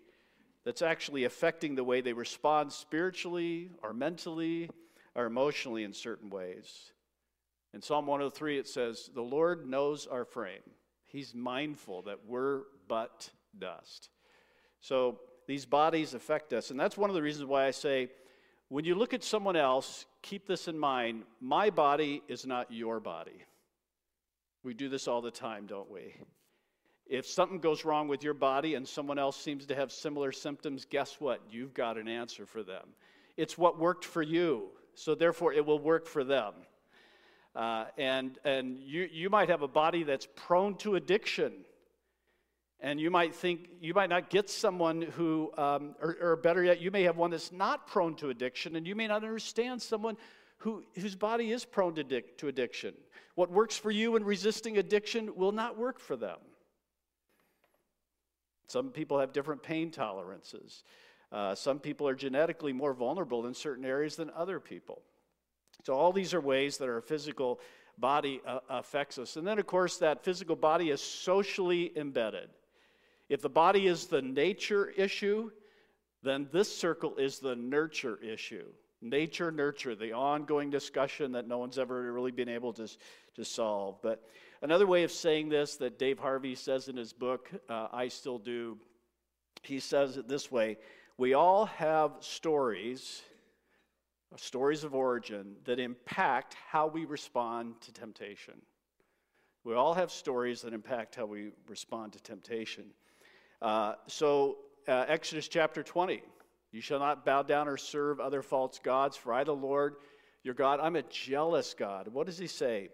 that's 0.66 0.84
actually 0.84 1.24
affecting 1.24 1.74
the 1.74 1.84
way 1.84 2.00
they 2.00 2.14
respond 2.14 2.72
spiritually 2.72 3.72
or 3.82 3.92
mentally 3.92 4.70
or 5.16 5.26
emotionally 5.26 5.84
in 5.84 5.94
certain 5.94 6.30
ways. 6.30 6.92
In 7.74 7.82
Psalm 7.82 8.06
103, 8.06 8.60
it 8.60 8.68
says, 8.68 9.10
The 9.16 9.22
Lord 9.24 9.68
knows 9.68 10.06
our 10.06 10.26
frame. 10.26 10.62
He's 11.08 11.34
mindful 11.34 12.04
that 12.04 12.20
we're 12.28 12.62
but 12.88 13.32
dust. 13.58 14.10
So 14.80 15.22
these 15.48 15.66
bodies 15.66 16.14
affect 16.14 16.54
us. 16.54 16.70
And 16.70 16.80
that's 16.80 16.98
one 16.98 17.10
of 17.10 17.16
the 17.16 17.24
reasons 17.24 17.48
why 17.48 17.66
I 17.66 17.72
say, 17.72 18.10
when 18.70 18.86
you 18.86 18.96
look 18.96 19.14
at 19.14 19.24
someone 19.24 19.56
else, 19.56 20.06
keep 20.22 20.48
this 20.48 20.68
in 20.68 20.78
mind 20.78 21.24
my 21.40 21.70
body 21.70 22.22
is 22.28 22.46
not 22.46 22.72
your 22.72 23.00
body. 23.00 23.44
We 24.64 24.74
do 24.74 24.90
this 24.90 25.08
all 25.08 25.22
the 25.22 25.32
time, 25.32 25.66
don't 25.66 25.90
we? 25.90 26.14
If 27.06 27.26
something 27.26 27.60
goes 27.60 27.86
wrong 27.86 28.10
with 28.10 28.22
your 28.22 28.34
body 28.34 28.76
and 28.76 28.86
someone 28.86 29.18
else 29.18 29.38
seems 29.38 29.66
to 29.68 29.76
have 29.76 29.94
similar 29.94 30.34
symptoms, 30.34 30.84
guess 30.84 31.16
what? 31.20 31.42
You've 31.50 31.74
got 31.74 31.98
an 31.98 32.10
answer 32.10 32.46
for 32.46 32.64
them. 32.64 32.84
It's 33.38 33.58
what 33.58 33.80
worked 33.80 34.04
for 34.04 34.22
you, 34.22 34.70
so 34.94 35.16
therefore 35.16 35.54
it 35.54 35.66
will 35.66 35.80
work 35.80 36.06
for 36.06 36.26
them. 36.26 36.54
Uh, 37.56 37.86
and 37.98 38.38
and 38.44 38.78
you, 38.80 39.08
you 39.12 39.30
might 39.30 39.50
have 39.50 39.62
a 39.62 39.68
body 39.68 40.04
that's 40.04 40.28
prone 40.36 40.76
to 40.76 40.96
addiction. 40.96 41.54
And 42.80 43.00
you 43.00 43.10
might 43.10 43.34
think, 43.34 43.70
you 43.82 43.94
might 43.94 44.10
not 44.10 44.30
get 44.30 44.50
someone 44.50 45.02
who, 45.02 45.52
um, 45.58 45.96
or, 46.00 46.16
or 46.22 46.36
better 46.36 46.64
yet, 46.64 46.80
you 46.80 46.92
may 46.92 47.04
have 47.04 47.18
one 47.18 47.32
that's 47.32 47.52
not 47.52 47.88
prone 47.88 48.16
to 48.18 48.30
addiction, 48.30 48.76
and 48.76 48.86
you 48.86 48.96
may 48.96 49.08
not 49.08 49.24
understand 49.24 49.82
someone 49.82 50.16
who, 50.58 50.84
whose 50.96 51.16
body 51.16 51.52
is 51.52 51.66
prone 51.66 51.96
to, 51.96 52.22
to 52.22 52.48
addiction. 52.48 52.94
What 53.36 53.52
works 53.52 53.78
for 53.78 53.90
you 53.90 54.16
in 54.16 54.24
resisting 54.24 54.78
addiction 54.78 55.36
will 55.36 55.52
not 55.52 55.78
work 55.78 56.00
for 56.00 56.16
them. 56.16 56.38
Some 58.68 58.90
people 58.90 59.20
have 59.20 59.34
different 59.34 59.64
pain 59.64 59.92
tolerances. 59.92 60.84
Uh, 61.32 61.56
some 61.56 61.80
people 61.80 62.08
are 62.08 62.16
genetically 62.16 62.74
more 62.74 62.94
vulnerable 62.94 63.48
in 63.48 63.54
certain 63.54 63.86
areas 63.86 64.16
than 64.16 64.30
other 64.36 64.60
people. 64.60 65.02
So, 65.84 65.94
all 65.94 66.12
these 66.12 66.34
are 66.34 66.42
ways 66.42 66.78
that 66.78 66.90
our 66.90 67.02
physical 67.02 67.60
body 67.98 68.42
uh, 68.46 68.60
affects 68.70 69.18
us. 69.18 69.36
And 69.36 69.46
then, 69.46 69.60
of 69.60 69.68
course, 69.68 69.98
that 69.98 70.24
physical 70.24 70.56
body 70.56 70.90
is 70.90 71.02
socially 71.02 71.98
embedded. 71.98 72.50
If 73.30 73.42
the 73.42 73.50
body 73.50 73.88
is 73.88 74.08
the 74.08 74.22
nature 74.22 74.90
issue, 74.90 75.52
then 76.24 76.48
this 76.52 76.76
circle 76.76 77.18
is 77.18 77.40
the 77.40 77.56
nurture 77.56 78.18
issue. 78.18 78.66
Nature, 79.02 79.52
nurture, 79.52 79.96
the 79.96 80.14
ongoing 80.14 80.70
discussion 80.70 81.34
that 81.34 81.48
no 81.48 81.58
one's 81.58 81.78
ever 81.78 82.12
really 82.12 82.32
been 82.32 82.50
able 82.50 82.74
to, 82.74 82.90
to 83.36 83.46
solve. 83.46 84.02
But 84.02 84.24
another 84.62 84.88
way 84.88 85.04
of 85.04 85.12
saying 85.12 85.50
this 85.50 85.76
that 85.78 86.00
Dave 86.00 86.18
Harvey 86.18 86.56
says 86.56 86.88
in 86.88 86.98
his 86.98 87.14
book, 87.14 87.52
uh, 87.70 87.88
I 87.92 88.08
Still 88.08 88.40
Do, 88.40 88.78
he 89.62 89.80
says 89.80 90.18
it 90.18 90.28
this 90.28 90.52
way 90.52 90.78
We 91.18 91.34
all 91.34 91.66
have 91.66 92.14
stories, 92.22 93.22
stories 94.38 94.84
of 94.84 94.96
origin, 94.96 95.58
that 95.66 95.80
impact 95.80 96.56
how 96.70 96.88
we 96.88 97.06
respond 97.06 97.80
to 97.82 97.92
temptation. 97.92 98.56
We 99.64 99.76
all 99.76 99.94
have 99.94 100.12
stories 100.12 100.62
that 100.62 100.74
impact 100.74 101.16
how 101.16 101.26
we 101.26 101.52
respond 101.68 102.14
to 102.14 102.24
temptation. 102.24 102.86
Uh, 103.62 103.94
so, 104.08 104.58
uh, 104.88 105.06
Exodus 105.08 105.48
chapter 105.48 105.84
20. 105.84 106.22
You 106.72 106.82
shall 106.82 107.00
not 107.00 107.26
bow 107.26 107.44
down 107.44 107.68
or 107.68 107.78
serve 107.78 108.20
other 108.20 108.42
false 108.42 108.80
gods, 108.80 109.18
for 109.18 109.34
I, 109.34 109.44
the 109.44 109.56
Lord, 109.56 109.96
your 110.44 110.54
God, 110.54 110.80
I'm 110.82 110.96
a 110.96 111.04
jealous 111.04 111.74
God. 111.74 112.08
What 112.08 112.26
does 112.26 112.38
he 112.38 112.48
say? 112.48 112.90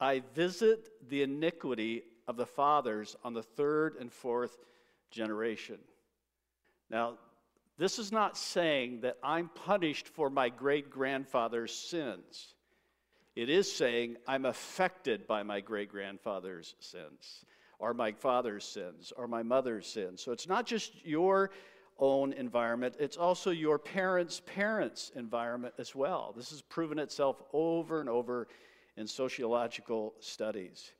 I 0.00 0.22
visit 0.34 0.88
the 1.08 1.22
iniquity 1.22 2.04
of 2.26 2.36
the 2.36 2.46
fathers 2.46 3.16
on 3.24 3.34
the 3.34 3.42
third 3.42 3.96
and 3.98 4.12
fourth 4.12 4.56
generation. 5.10 5.78
Now, 6.90 7.18
this 7.76 7.98
is 7.98 8.10
not 8.10 8.36
saying 8.36 9.00
that 9.02 9.18
I'm 9.22 9.48
punished 9.48 10.08
for 10.08 10.30
my 10.30 10.48
great 10.48 10.90
grandfather's 10.90 11.74
sins. 11.74 12.54
It 13.36 13.48
is 13.48 13.70
saying 13.70 14.16
I'm 14.26 14.44
affected 14.44 15.26
by 15.26 15.44
my 15.44 15.60
great 15.60 15.88
grandfather's 15.88 16.74
sins, 16.80 17.44
or 17.78 17.94
my 17.94 18.12
father's 18.12 18.64
sins, 18.64 19.12
or 19.16 19.28
my 19.28 19.42
mother's 19.42 19.86
sins. 19.86 20.22
So 20.22 20.32
it's 20.32 20.48
not 20.48 20.66
just 20.66 21.04
your 21.04 21.50
own 21.98 22.32
environment, 22.32 22.94
it's 22.98 23.16
also 23.16 23.50
your 23.50 23.78
parents' 23.78 24.40
parents' 24.46 25.10
environment 25.16 25.74
as 25.78 25.94
well. 25.94 26.32
This 26.36 26.50
has 26.50 26.62
proven 26.62 26.98
itself 26.98 27.42
over 27.52 28.00
and 28.00 28.08
over 28.08 28.48
in 28.96 29.06
sociological 29.06 30.14
studies. 30.20 30.92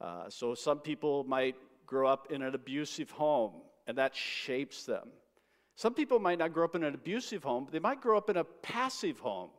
Uh, 0.00 0.28
so, 0.28 0.54
some 0.54 0.80
people 0.80 1.24
might 1.24 1.56
grow 1.86 2.08
up 2.08 2.30
in 2.30 2.42
an 2.42 2.54
abusive 2.54 3.10
home 3.10 3.52
and 3.86 3.98
that 3.98 4.14
shapes 4.14 4.84
them. 4.84 5.08
Some 5.76 5.94
people 5.94 6.18
might 6.18 6.38
not 6.38 6.52
grow 6.52 6.64
up 6.64 6.76
in 6.76 6.84
an 6.84 6.94
abusive 6.94 7.42
home, 7.42 7.64
but 7.64 7.72
they 7.72 7.78
might 7.78 8.00
grow 8.00 8.16
up 8.16 8.30
in 8.30 8.36
a 8.36 8.44
passive 8.44 9.18
home. 9.18 9.50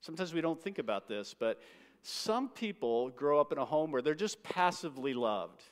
Sometimes 0.00 0.32
we 0.32 0.40
don't 0.40 0.60
think 0.62 0.78
about 0.78 1.08
this, 1.08 1.34
but 1.38 1.60
some 2.02 2.48
people 2.48 3.10
grow 3.10 3.40
up 3.40 3.52
in 3.52 3.58
a 3.58 3.64
home 3.64 3.90
where 3.92 4.00
they're 4.00 4.14
just 4.14 4.42
passively 4.42 5.12
loved. 5.12 5.62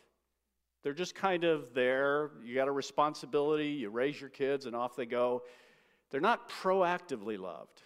They're 0.87 0.95
just 0.95 1.17
kind 1.17 1.43
of 1.43 1.75
there. 1.75 2.31
You 2.45 2.55
got 2.55 2.69
a 2.69 2.71
responsibility, 2.71 3.71
you 3.71 3.91
raise 3.91 4.21
your 4.21 4.31
kids, 4.31 4.67
and 4.67 4.77
off 4.77 4.95
they 4.95 5.05
go. 5.05 5.43
They're 6.13 6.21
not 6.21 6.49
proactively 6.49 7.37
loved. 7.37 7.83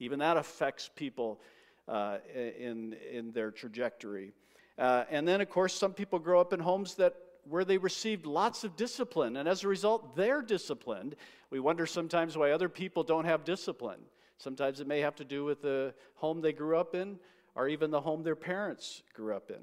Even 0.00 0.18
that 0.18 0.36
affects 0.36 0.90
people 0.96 1.40
uh, 1.86 2.16
in, 2.34 2.96
in 3.08 3.30
their 3.30 3.52
trajectory. 3.52 4.32
Uh, 4.76 5.04
and 5.12 5.28
then, 5.28 5.40
of 5.40 5.48
course, 5.48 5.72
some 5.72 5.92
people 5.92 6.18
grow 6.18 6.40
up 6.40 6.52
in 6.52 6.58
homes 6.58 6.96
that 6.96 7.14
where 7.44 7.64
they 7.64 7.78
received 7.78 8.26
lots 8.26 8.64
of 8.64 8.74
discipline, 8.74 9.36
and 9.36 9.48
as 9.48 9.62
a 9.62 9.68
result, 9.68 10.16
they're 10.16 10.42
disciplined. 10.42 11.14
We 11.50 11.60
wonder 11.60 11.86
sometimes 11.86 12.36
why 12.36 12.50
other 12.50 12.68
people 12.68 13.04
don't 13.04 13.26
have 13.26 13.44
discipline. 13.44 14.00
Sometimes 14.38 14.80
it 14.80 14.88
may 14.88 14.98
have 14.98 15.14
to 15.14 15.24
do 15.24 15.44
with 15.44 15.62
the 15.62 15.94
home 16.16 16.40
they 16.40 16.52
grew 16.52 16.76
up 16.76 16.96
in, 16.96 17.20
or 17.54 17.68
even 17.68 17.92
the 17.92 18.00
home 18.00 18.24
their 18.24 18.34
parents 18.34 19.04
grew 19.14 19.36
up 19.36 19.52
in. 19.52 19.62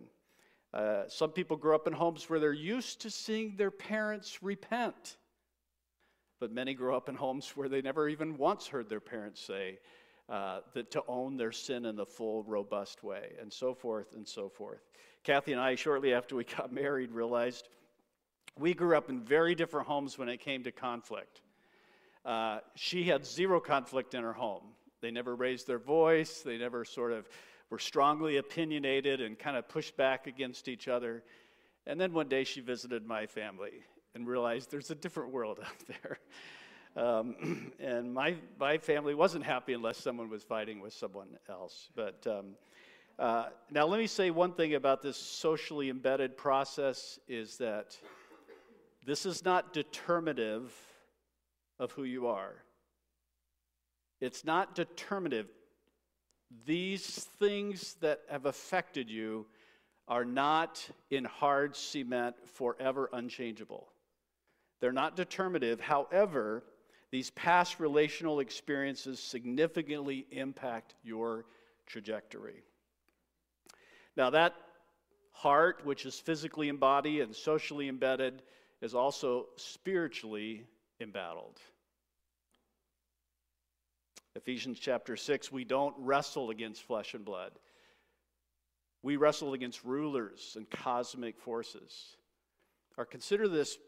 Uh, 0.74 1.04
some 1.08 1.32
people 1.32 1.58
grow 1.58 1.76
up 1.76 1.88
in 1.88 1.94
homes 1.94 2.30
where 2.30 2.40
they're 2.40 2.54
used 2.54 3.02
to 3.02 3.10
seeing 3.10 3.56
their 3.56 3.72
parents 3.72 4.44
repent, 4.44 5.18
but 6.40 6.52
many 6.52 6.74
grow 6.74 6.96
up 6.96 7.10
in 7.10 7.16
homes 7.16 7.52
where 7.56 7.70
they 7.70 7.82
never 7.82 8.10
even 8.10 8.38
once 8.38 8.68
heard 8.68 8.90
their 8.90 9.00
parents 9.00 9.42
say 9.42 9.80
uh, 10.30 10.60
that 10.74 10.92
to 10.92 11.02
own 11.08 11.38
their 11.38 11.52
sin 11.52 11.86
in 11.86 11.96
the 11.96 12.06
full, 12.06 12.44
robust 12.44 13.04
way, 13.04 13.34
and 13.42 13.52
so 13.52 13.74
forth 13.74 14.08
and 14.14 14.28
so 14.28 14.50
forth. 14.50 14.82
Kathy 15.24 15.54
and 15.54 15.62
I, 15.62 15.76
shortly 15.76 16.14
after 16.14 16.36
we 16.36 16.44
got 16.58 16.74
married, 16.74 17.12
realized 17.12 17.70
we 18.60 18.74
grew 18.74 18.98
up 18.98 19.10
in 19.10 19.22
very 19.22 19.56
different 19.56 19.88
homes 19.88 20.18
when 20.18 20.30
it 20.30 20.40
came 20.40 20.64
to 20.64 20.72
conflict. 20.72 21.42
Uh, 22.26 22.60
she 22.76 23.04
had 23.06 23.26
zero 23.26 23.60
conflict 23.60 24.14
in 24.14 24.24
her 24.24 24.34
home. 24.34 24.64
They 25.00 25.12
never 25.12 25.36
raised 25.36 25.68
their 25.68 25.80
voice, 25.80 26.42
they 26.42 26.58
never 26.58 26.84
sort 26.84 27.14
of 27.14 27.30
were 27.70 27.80
strongly 27.80 28.38
opinionated 28.38 29.22
and 29.22 29.38
kind 29.38 29.58
of 29.58 29.68
pushed 29.68 29.98
back 29.98 30.28
against 30.28 30.68
each 30.68 30.88
other. 30.88 31.24
And 31.86 32.00
then 32.00 32.14
one 32.14 32.28
day 32.28 32.44
she 32.44 32.62
visited 32.62 33.06
my 33.06 33.26
family 33.26 33.84
and 34.16 34.28
realized 34.28 34.72
there's 34.72 34.92
a 34.92 34.96
different 34.96 35.32
world 35.32 35.60
out 35.64 35.88
there. 35.88 36.20
Um, 36.96 37.72
and 37.80 38.14
my, 38.14 38.36
my 38.60 38.78
family 38.78 39.14
wasn't 39.14 39.44
happy 39.44 39.74
unless 39.74 39.98
someone 39.98 40.30
was 40.30 40.44
fighting 40.44 40.80
with 40.80 40.94
someone 40.94 41.38
else. 41.50 41.90
But 41.96 42.26
um, 42.28 42.56
uh, 43.20 43.46
now, 43.72 43.86
let 43.86 44.00
me 44.00 44.08
say 44.08 44.30
one 44.30 44.54
thing 44.54 44.76
about 44.76 45.02
this 45.02 45.18
socially 45.18 45.90
embedded 45.90 46.38
process 46.38 47.20
is 47.28 47.58
that 47.58 47.98
this 49.06 49.26
is 49.26 49.44
not 49.44 49.74
determinative 49.74 50.72
of 51.80 51.92
who 51.94 52.04
you 52.04 52.28
are. 52.28 52.54
It's 54.22 54.44
not 54.44 54.76
determinative. 54.76 55.48
These 56.66 57.26
things 57.40 57.96
that 58.02 58.22
have 58.30 58.46
affected 58.46 59.10
you 59.10 59.46
are 60.08 60.26
not 60.26 60.90
in 61.10 61.26
hard 61.26 61.76
cement, 61.76 62.36
forever 62.48 63.10
unchangeable. 63.12 63.88
They're 64.80 64.92
not 64.92 65.16
determinative. 65.16 65.82
However, 65.82 66.64
these 67.12 67.30
past 67.32 67.80
relational 67.80 68.40
experiences 68.40 69.20
significantly 69.20 70.26
impact 70.32 70.96
your 71.04 71.46
trajectory. 71.86 72.64
Now, 74.16 74.30
that 74.32 74.56
heart, 75.32 75.82
which 75.84 76.06
is 76.06 76.20
physically 76.20 76.70
embodied 76.70 77.22
and 77.22 77.36
socially 77.36 77.88
embedded, 77.90 78.42
is 78.82 78.96
also 78.96 79.48
spiritually 79.56 80.64
embattled. 81.00 81.60
Ephesians 84.38 84.78
chapter 84.80 85.18
6, 85.18 85.52
we 85.52 85.64
don't 85.64 85.96
wrestle 85.98 86.52
against 86.52 86.84
flesh 86.84 87.16
and 87.16 87.26
blood. 87.26 87.54
We 89.02 89.18
wrestle 89.18 89.54
against 89.54 89.84
rulers 89.84 90.54
and 90.56 90.70
cosmic 90.70 91.40
forces. 91.40 92.16
Or 92.98 93.06
consider 93.06 93.48
this 93.48 93.80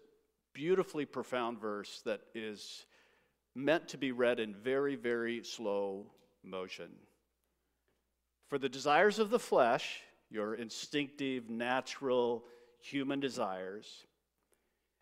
beautifully 0.54 1.06
profound 1.06 1.62
verse 1.62 2.02
that 2.06 2.22
is 2.34 2.88
meant 3.54 3.90
to 3.90 3.98
be 3.98 4.12
read 4.12 4.40
in 4.40 4.56
very, 4.56 4.96
very 4.96 5.44
slow 5.44 6.08
motion. 6.44 6.90
For 8.48 8.58
the 8.58 8.70
desires 8.70 9.20
of 9.20 9.30
the 9.30 9.38
flesh, 9.38 10.02
your 10.32 10.56
instinctive, 10.56 11.48
natural 11.48 12.44
human 12.80 13.20
desires. 13.20 14.06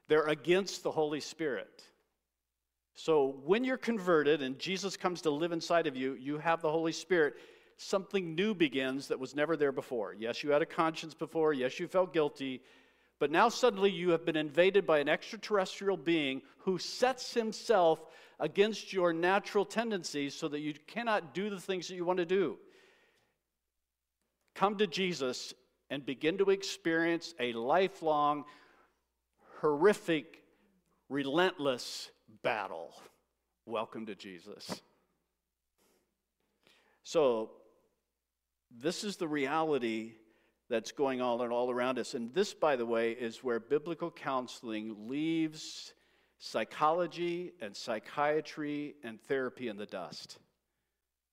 They're 0.10 0.28
against 0.28 0.84
the 0.84 0.92
Holy 0.92 1.22
Spirit. 1.22 1.84
So 3.00 3.36
when 3.46 3.64
you're 3.64 3.78
converted 3.78 4.42
and 4.42 4.58
Jesus 4.58 4.98
comes 4.98 5.22
to 5.22 5.30
live 5.30 5.52
inside 5.52 5.86
of 5.86 5.96
you, 5.96 6.16
you 6.16 6.40
have 6.40 6.64
the 6.64 6.72
Holy 6.72 6.92
Spirit. 6.92 7.36
Something 7.78 8.34
new 8.34 8.56
begins 8.56 9.08
that 9.10 9.20
was 9.20 9.36
never 9.36 9.56
there 9.56 9.72
before. 9.72 10.16
Yes, 10.18 10.44
you 10.44 10.50
had 10.50 10.64
a 10.64 10.66
conscience 10.66 11.14
before. 11.14 11.54
Yes, 11.54 11.80
you 11.80 11.88
felt 11.88 12.12
guilty. 12.12 12.60
But 13.20 13.30
now 13.30 13.50
suddenly 13.50 13.92
you 13.92 14.10
have 14.10 14.26
been 14.26 14.36
invaded 14.36 14.88
by 14.88 14.98
an 14.98 15.08
extraterrestrial 15.08 15.96
being 15.96 16.42
who 16.58 16.80
sets 16.80 17.36
himself 17.36 18.04
against 18.40 18.92
your 18.92 19.14
natural 19.14 19.64
tendencies 19.64 20.34
so 20.34 20.48
that 20.48 20.62
you 20.62 20.74
cannot 20.88 21.36
do 21.36 21.52
the 21.52 21.62
things 21.62 21.88
that 21.88 21.96
you 21.96 22.04
want 22.04 22.18
to 22.18 22.26
do 22.26 22.58
come 24.56 24.76
to 24.76 24.88
Jesus 24.88 25.54
and 25.92 26.04
begin 26.04 26.40
to 26.40 26.50
experience 26.50 27.36
a 27.40 27.54
lifelong, 27.54 28.44
horrific, 29.62 30.42
relentless 31.10 32.10
battle. 32.44 32.94
Welcome 33.66 34.06
to 34.08 34.16
Jesus. 34.16 34.82
So, 37.04 37.52
this 38.70 39.04
is 39.04 39.16
the 39.16 39.28
reality 39.28 40.14
that's 40.70 40.92
going 40.92 41.22
on 41.22 41.42
and 41.42 41.54
all 41.54 41.72
around 41.72 42.00
us. 42.00 42.14
And 42.14 42.34
this, 42.34 42.54
by 42.54 42.76
the 42.76 42.86
way, 42.86 43.12
is 43.12 43.44
where 43.44 43.60
biblical 43.60 44.12
counseling 44.12 45.08
leaves 45.08 45.94
psychology 46.40 47.54
and 47.62 47.76
psychiatry 47.76 48.96
and 49.04 49.20
therapy 49.28 49.70
in 49.70 49.78
the 49.78 49.86
dust. 49.86 50.38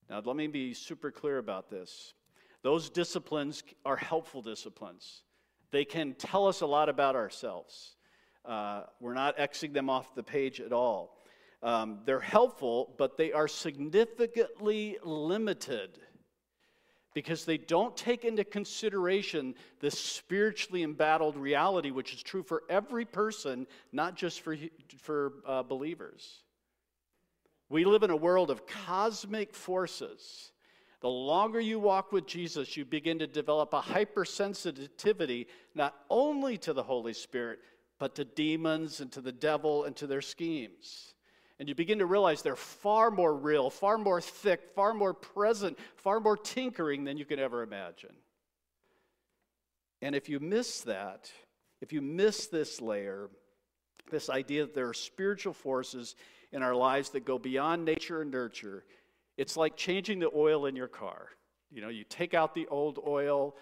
Now, 0.09 0.21
let 0.23 0.35
me 0.35 0.47
be 0.47 0.73
super 0.73 1.11
clear 1.11 1.37
about 1.37 1.69
this. 1.69 2.13
Those 2.61 2.89
disciplines 2.89 3.63
are 3.85 3.95
helpful 3.95 4.41
disciplines. 4.41 5.23
They 5.71 5.85
can 5.85 6.13
tell 6.13 6.47
us 6.47 6.61
a 6.61 6.65
lot 6.65 6.89
about 6.89 7.15
ourselves. 7.15 7.95
Uh, 8.47 8.83
we're 8.99 9.13
not 9.13 9.37
Xing 9.37 9.73
them 9.73 9.89
off 9.89 10.13
the 10.15 10.23
page 10.23 10.61
at 10.61 10.73
all. 10.73 11.17
Um, 11.63 11.99
they're 12.05 12.19
helpful, 12.19 12.93
but 12.97 13.17
they 13.17 13.31
are 13.31 13.47
significantly 13.47 14.97
limited 15.03 15.99
because 17.13 17.45
they 17.45 17.57
don't 17.57 17.95
take 17.95 18.25
into 18.25 18.43
consideration 18.43 19.55
the 19.79 19.89
spiritually 19.89 20.83
embattled 20.83 21.37
reality, 21.37 21.89
which 21.89 22.13
is 22.13 22.21
true 22.21 22.43
for 22.43 22.63
every 22.69 23.05
person, 23.05 23.65
not 23.93 24.15
just 24.15 24.41
for, 24.41 24.57
for 24.97 25.33
uh, 25.47 25.63
believers. 25.63 26.43
We 27.69 27.85
live 27.85 28.03
in 28.03 28.11
a 28.11 28.15
world 28.15 28.51
of 28.51 28.67
cosmic 28.67 29.55
forces 29.55 30.51
the 31.05 31.09
longer 31.11 31.59
you 31.59 31.79
walk 31.79 32.11
with 32.11 32.25
Jesus, 32.25 32.75
you 32.75 32.83
begin 32.83 33.19
to 33.19 33.27
develop 33.27 33.73
a 33.73 33.79
hypersensitivity 33.79 35.45
not 35.75 35.93
only 36.09 36.57
to 36.57 36.73
the 36.73 36.81
Holy 36.81 37.13
Spirit, 37.13 37.59
but 37.99 38.15
to 38.15 38.25
demons 38.25 39.01
and 39.01 39.11
to 39.13 39.21
the 39.21 39.31
devil 39.31 39.83
and 39.83 39.95
to 39.95 40.07
their 40.07 40.21
schemes. 40.21 41.13
And 41.59 41.69
you 41.69 41.75
begin 41.75 41.99
to 41.99 42.05
realize 42.05 42.41
they're 42.41 42.55
far 42.55 43.09
more 43.09 43.33
real, 43.33 43.69
far 43.69 43.97
more 43.97 44.19
thick, 44.19 44.61
far 44.75 44.93
more 44.93 45.13
present, 45.13 45.79
far 45.95 46.19
more 46.19 46.35
tinkering 46.35 47.05
than 47.05 47.17
you 47.17 47.25
can 47.25 47.39
ever 47.39 47.63
imagine. 47.63 48.13
And 50.01 50.15
if 50.15 50.27
you 50.27 50.39
miss 50.39 50.81
that, 50.81 51.31
if 51.81 51.93
you 51.93 52.01
miss 52.01 52.47
this 52.47 52.81
layer, 52.81 53.29
this 54.11 54.29
idea 54.29 54.65
that 54.65 54.75
there 54.75 54.89
are 54.89 54.93
spiritual 54.93 55.53
forces 55.53 56.15
in 56.51 56.61
our 56.61 56.75
lives 56.75 57.09
that 57.11 57.25
go 57.25 57.39
beyond 57.39 57.85
nature 57.85 58.21
and 58.21 58.31
nurture, 58.31 58.83
it's 59.37 59.57
like 59.57 59.77
changing 59.77 60.19
the 60.19 60.29
oil 60.35 60.65
in 60.65 60.75
your 60.75 60.87
car. 60.87 61.29
You 61.71 61.81
know, 61.81 61.89
you 61.89 62.03
take 62.03 62.33
out 62.33 62.53
the 62.53 62.67
old 62.67 62.99
oil, 63.05 63.55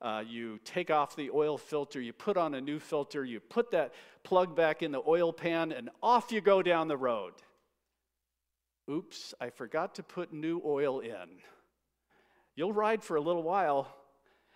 uh, 0.00 0.22
you 0.26 0.58
take 0.64 0.90
off 0.90 1.16
the 1.16 1.30
oil 1.30 1.58
filter, 1.58 2.00
you 2.00 2.12
put 2.12 2.36
on 2.36 2.54
a 2.54 2.60
new 2.60 2.78
filter, 2.78 3.24
you 3.24 3.40
put 3.40 3.72
that 3.72 3.92
plug 4.22 4.54
back 4.54 4.82
in 4.82 4.92
the 4.92 5.02
oil 5.06 5.32
pan, 5.32 5.72
and 5.72 5.90
off 6.02 6.30
you 6.30 6.40
go 6.40 6.62
down 6.62 6.88
the 6.88 6.96
road. 6.96 7.34
Oops, 8.90 9.34
I 9.40 9.50
forgot 9.50 9.96
to 9.96 10.02
put 10.02 10.32
new 10.32 10.62
oil 10.64 11.00
in. 11.00 11.40
You'll 12.54 12.72
ride 12.72 13.02
for 13.02 13.16
a 13.16 13.20
little 13.20 13.42
while, 13.42 13.88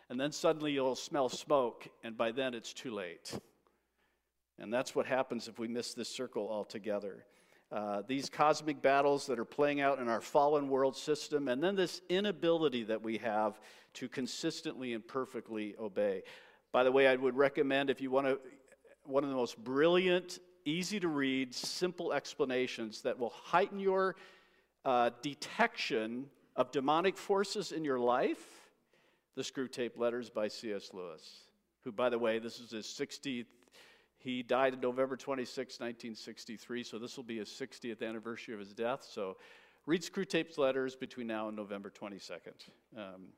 and 0.09 0.19
then 0.19 0.33
suddenly 0.33 0.73
you'll 0.73 0.95
smell 0.95 1.29
smoke, 1.29 1.89
and 2.03 2.17
by 2.17 2.33
then 2.33 2.55
it's 2.55 2.73
too 2.73 2.93
late. 2.93 3.39
And 4.59 4.73
that's 4.73 4.95
what 4.95 5.07
happens 5.07 5.49
if 5.49 5.59
we 5.59 5.69
miss 5.69 5.93
this 5.93 6.09
circle 6.09 6.49
altogether. 6.49 7.25
Uh, 7.73 8.03
these 8.07 8.29
cosmic 8.29 8.83
battles 8.83 9.27
that 9.27 9.39
are 9.39 9.47
playing 9.47 9.81
out 9.81 9.99
in 9.99 10.07
our 10.07 10.21
fallen 10.21 10.69
world 10.69 10.95
system, 10.95 11.49
and 11.49 11.65
then 11.65 11.75
this 11.75 12.03
inability 12.11 12.85
that 12.85 13.03
we 13.03 13.17
have 13.17 13.59
to 13.95 14.09
consistently 14.09 14.93
and 14.93 15.07
perfectly 15.09 15.75
obey. 15.81 16.23
By 16.71 16.85
the 16.85 16.93
way, 16.93 17.07
I 17.07 17.17
would 17.17 17.35
recommend 17.35 17.89
if 17.89 18.03
you 18.03 18.11
want 18.11 18.27
to, 18.27 18.39
one 19.05 19.25
of 19.25 19.31
the 19.31 19.37
most 19.37 19.57
brilliant 19.57 20.39
easy 20.65 21.01
to 21.01 21.09
read, 21.09 21.55
simple 21.55 22.13
explanations 22.13 23.03
that 23.03 23.19
will 23.19 23.33
heighten 23.35 23.79
your 23.79 24.17
uh, 24.85 25.11
detection 25.23 26.27
of 26.57 26.71
demonic 26.73 27.17
forces 27.17 27.73
in 27.73 27.85
your 27.85 27.99
life. 27.99 28.45
The 29.35 29.43
Screwtape 29.43 29.97
Letters 29.97 30.29
by 30.29 30.49
C.S. 30.49 30.91
Lewis, 30.93 31.45
who, 31.85 31.93
by 31.93 32.11
the 32.11 32.19
way, 32.19 32.39
this 32.39 32.61
is 32.61 32.71
his 32.71 32.87
60th. 32.87 33.47
He 34.23 34.43
died 34.43 34.81
November 34.81 35.17
26, 35.17 35.81
1963, 35.81 36.85
so 36.85 36.99
this 36.99 37.17
will 37.17 37.25
be 37.25 37.39
his 37.39 37.49
60th 37.49 38.07
anniversary 38.07 38.55
of 38.55 38.61
his 38.61 38.73
death. 38.73 39.05
So 39.09 39.37
read 39.85 40.03
Screwtape's 40.03 40.59
letters 40.59 40.95
between 40.95 41.27
now 41.27 41.49
and 41.49 41.57
November 41.57 41.91
22nd. 41.91 42.69
Um, 42.97 43.33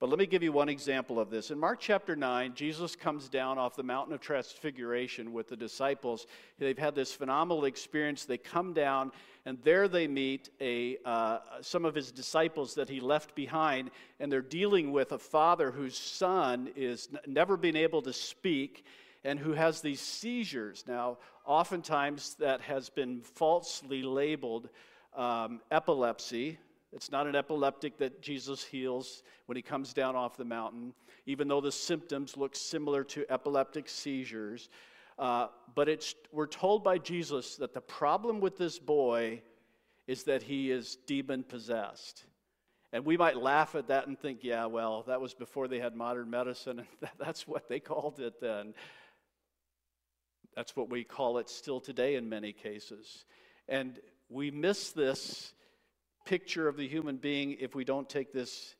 but 0.00 0.08
let 0.08 0.18
me 0.18 0.26
give 0.26 0.44
you 0.44 0.52
one 0.52 0.68
example 0.68 1.18
of 1.18 1.30
this. 1.30 1.50
In 1.50 1.58
Mark 1.58 1.78
chapter 1.80 2.14
9, 2.14 2.54
Jesus 2.54 2.94
comes 2.96 3.28
down 3.28 3.58
off 3.58 3.76
the 3.76 3.82
mountain 3.82 4.14
of 4.14 4.20
transfiguration 4.20 5.32
with 5.32 5.48
the 5.48 5.56
disciples. 5.56 6.26
They've 6.58 6.78
had 6.78 6.94
this 6.94 7.12
phenomenal 7.12 7.64
experience. 7.64 8.24
They 8.24 8.38
come 8.38 8.72
down, 8.72 9.12
and 9.44 9.58
there 9.62 9.88
they 9.88 10.06
meet 10.06 10.50
a, 10.60 10.98
uh, 11.04 11.38
some 11.62 11.84
of 11.84 11.96
his 11.96 12.12
disciples 12.12 12.74
that 12.74 12.88
he 12.88 13.00
left 13.00 13.34
behind, 13.34 13.90
and 14.20 14.30
they're 14.30 14.40
dealing 14.40 14.92
with 14.92 15.10
a 15.12 15.18
father 15.18 15.72
whose 15.72 15.98
son 15.98 16.70
is 16.76 17.08
n- 17.12 17.18
never 17.26 17.56
been 17.56 17.76
able 17.76 18.02
to 18.02 18.12
speak 18.12 18.84
and 19.24 19.38
who 19.38 19.52
has 19.52 19.80
these 19.80 20.00
seizures. 20.00 20.84
Now, 20.86 21.18
oftentimes 21.44 22.34
that 22.36 22.60
has 22.62 22.90
been 22.90 23.20
falsely 23.22 24.02
labeled 24.02 24.68
um, 25.16 25.60
epilepsy 25.70 26.58
it's 26.92 27.10
not 27.10 27.26
an 27.26 27.36
epileptic 27.36 27.98
that 27.98 28.22
Jesus 28.22 28.64
heals 28.64 29.22
when 29.46 29.56
he 29.56 29.62
comes 29.62 29.92
down 29.92 30.16
off 30.16 30.36
the 30.36 30.44
mountain, 30.44 30.94
even 31.26 31.46
though 31.48 31.60
the 31.60 31.72
symptoms 31.72 32.36
look 32.36 32.56
similar 32.56 33.04
to 33.04 33.26
epileptic 33.30 33.88
seizures. 33.88 34.70
Uh, 35.18 35.48
but 35.74 35.88
it's, 35.88 36.14
we're 36.32 36.46
told 36.46 36.82
by 36.82 36.96
Jesus 36.96 37.56
that 37.56 37.74
the 37.74 37.80
problem 37.80 38.40
with 38.40 38.56
this 38.56 38.78
boy 38.78 39.42
is 40.06 40.24
that 40.24 40.42
he 40.42 40.70
is 40.70 40.96
demon 41.06 41.42
possessed. 41.42 42.24
And 42.94 43.04
we 43.04 43.18
might 43.18 43.36
laugh 43.36 43.74
at 43.74 43.88
that 43.88 44.06
and 44.06 44.18
think, 44.18 44.38
yeah, 44.42 44.64
well, 44.64 45.04
that 45.08 45.20
was 45.20 45.34
before 45.34 45.68
they 45.68 45.78
had 45.78 45.94
modern 45.94 46.30
medicine, 46.30 46.78
and 46.78 47.10
that's 47.18 47.46
what 47.46 47.68
they 47.68 47.80
called 47.80 48.18
it 48.18 48.40
then. 48.40 48.72
That's 50.58 50.74
what 50.74 50.90
we 50.90 51.04
call 51.04 51.38
it 51.38 51.48
still 51.48 51.78
today 51.78 52.16
in 52.16 52.28
many 52.28 52.52
cases. 52.52 53.24
And 53.68 53.96
we 54.28 54.50
miss 54.50 54.90
this 54.90 55.52
picture 56.26 56.66
of 56.66 56.76
the 56.76 56.88
human 56.88 57.18
being 57.18 57.56
if 57.60 57.76
we 57.76 57.84
don't 57.84 58.08
take 58.08 58.32
this 58.32 58.74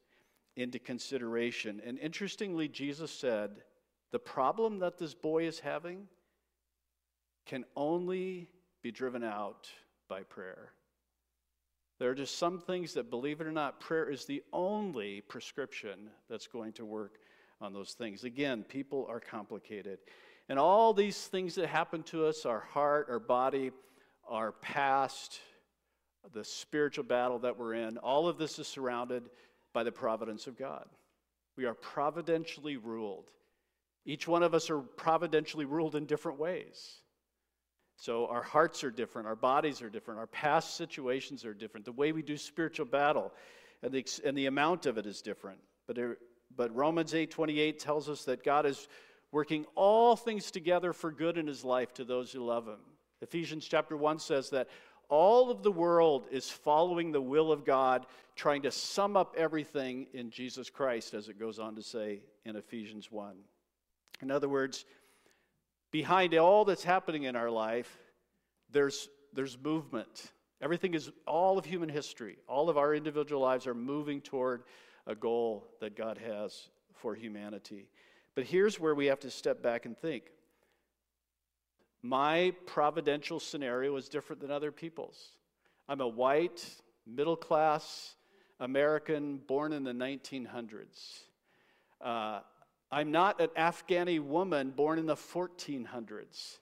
into 0.57 0.81
consideration. 0.81 1.81
And 1.87 1.97
interestingly, 2.01 2.67
Jesus 2.67 3.13
said, 3.13 3.63
the 4.11 4.19
problem 4.19 4.81
that 4.81 4.99
this 4.99 5.15
boy 5.15 5.47
is 5.47 5.61
having 5.61 6.09
can 7.47 7.65
only 7.77 8.49
be 8.83 8.91
driven 8.91 9.23
out 9.23 9.69
by 10.09 10.25
prayer. 10.25 10.73
There 12.01 12.11
are 12.11 12.17
just 12.17 12.39
some 12.39 12.59
things 12.59 12.95
that, 12.95 13.09
believe 13.09 13.41
it 13.41 13.47
or 13.47 13.53
not, 13.53 13.79
prayer 13.79 14.11
is 14.11 14.25
the 14.25 14.43
only 14.53 15.21
prescription 15.21 16.11
that's 16.29 16.49
going 16.49 16.73
to 16.73 16.85
work 16.85 17.21
on 17.61 17.73
those 17.73 17.93
things. 17.93 18.25
Again, 18.25 18.65
people 18.65 19.07
are 19.09 19.21
complicated. 19.21 20.01
And 20.49 20.59
all 20.59 20.95
these 20.95 21.27
things 21.27 21.57
that 21.57 21.69
happen 21.69 22.03
to 22.05 22.27
us 22.27 22.47
our 22.47 22.61
heart, 22.61 23.09
our 23.11 23.19
body, 23.19 23.71
our 24.29 24.53
past, 24.53 25.41
the 26.33 26.45
spiritual 26.45 27.05
battle 27.05 27.39
that 27.41 27.59
we're 27.59 27.75
in, 27.75 27.99
all 27.99 28.29
of 28.29 28.39
this 28.39 28.59
is 28.59 28.67
surrounded 28.67 29.25
by 29.73 29.83
the 29.85 29.93
providence 29.93 30.47
of 30.47 30.59
God. 30.59 30.87
We 31.57 31.67
are 31.67 31.75
providentially 31.75 32.77
ruled. 32.77 33.31
Each 34.07 34.27
one 34.27 34.43
of 34.43 34.55
us 34.55 34.71
are 34.71 34.81
providentially 34.81 35.65
ruled 35.65 35.95
in 35.97 36.07
different 36.07 36.39
ways. 36.39 37.03
So 37.97 38.27
our 38.29 38.43
hearts 38.43 38.85
are 38.85 38.91
different, 38.91 39.27
our 39.27 39.37
bodies 39.37 39.83
are 39.83 39.91
different, 39.91 40.21
our 40.21 40.29
past 40.29 40.77
situations 40.77 41.45
are 41.45 41.53
different, 41.53 41.85
the 41.85 41.93
way 41.93 42.13
we 42.13 42.23
do 42.23 42.37
spiritual 42.37 42.87
battle 42.87 43.33
and 43.83 43.93
the, 43.93 44.07
and 44.25 44.39
the 44.39 44.47
amount 44.47 44.87
of 44.87 44.99
it 44.99 45.07
is 45.07 45.21
different. 45.21 45.59
But, 45.87 45.97
there, 45.97 46.17
but 46.57 46.75
Romans 46.75 47.15
8 47.15 47.31
28 47.31 47.79
tells 47.79 48.09
us 48.09 48.25
that 48.25 48.45
God 48.45 48.67
is 48.67 48.87
working 49.33 49.67
all 49.75 50.17
things 50.17 50.51
together 50.51 50.93
for 50.93 51.11
good 51.11 51.39
in 51.39 51.47
his 51.47 51.65
life 51.65 51.93
to 51.95 52.05
those 52.05 52.33
who 52.33 52.45
love 52.45 52.67
him. 52.67 52.81
Ephesians 53.21 53.67
chapter 53.67 53.97
1 53.97 54.19
says 54.19 54.51
that 54.51 54.69
all 55.09 55.51
of 55.51 55.63
the 55.63 55.73
world 55.73 56.27
is 56.31 56.51
following 56.51 57.13
the 57.13 57.21
will 57.21 57.51
of 57.51 57.65
God, 57.65 58.07
trying 58.37 58.63
to 58.63 58.71
sum 58.71 59.17
up 59.17 59.35
everything 59.37 60.07
in 60.13 60.31
Jesus 60.31 60.71
Christ, 60.71 61.15
as 61.15 61.29
it 61.29 61.39
goes 61.39 61.59
on 61.59 61.75
to 61.77 61.83
say 61.83 62.21
in 62.45 62.57
Ephesians 62.57 63.11
1. 63.11 63.35
In 64.21 64.31
other 64.31 64.49
words, 64.49 64.85
behind 65.91 66.35
all 66.35 66.65
that's 66.65 66.85
happening 66.85 67.25
in 67.25 67.37
our 67.37 67.51
life, 67.51 67.99
there's, 68.71 69.09
there's 69.33 69.57
movement. 69.63 70.33
Everything 70.61 70.95
is, 70.95 71.11
all 71.27 71.57
of 71.57 71.65
human 71.65 71.89
history, 71.89 72.37
all 72.47 72.69
of 72.69 72.77
our 72.77 72.95
individual 72.95 73.41
lives 73.41 73.67
are 73.67 73.75
moving 73.75 74.21
toward 74.21 74.65
a 75.07 75.15
goal 75.15 75.67
that 75.81 75.97
God 75.97 76.19
has 76.19 76.69
for 76.93 77.15
humanity. 77.15 77.89
But 78.39 78.47
here's 78.47 78.79
where 78.79 78.95
we 78.95 79.07
have 79.07 79.19
to 79.23 79.33
step 79.33 79.65
back 79.65 79.85
and 79.85 79.99
think 79.99 80.23
my 82.05 82.53
providential 82.67 83.41
scenario 83.41 83.97
is 83.97 84.09
different 84.09 84.41
than 84.41 84.53
other 84.53 84.71
people's. 84.71 85.31
I'm 85.89 86.01
a 86.01 86.07
white, 86.07 86.65
middle 87.05 87.35
class 87.35 88.15
American 88.61 89.39
born 89.39 89.73
in 89.73 89.83
the 89.83 89.91
1900s. 89.91 91.25
Uh, 92.01 92.43
I'm 92.93 93.11
not 93.11 93.41
an 93.41 93.49
Afghani 93.59 94.21
woman 94.21 94.71
born 94.71 95.01
in 95.01 95.07
the 95.07 95.17
1400s. 95.17 96.59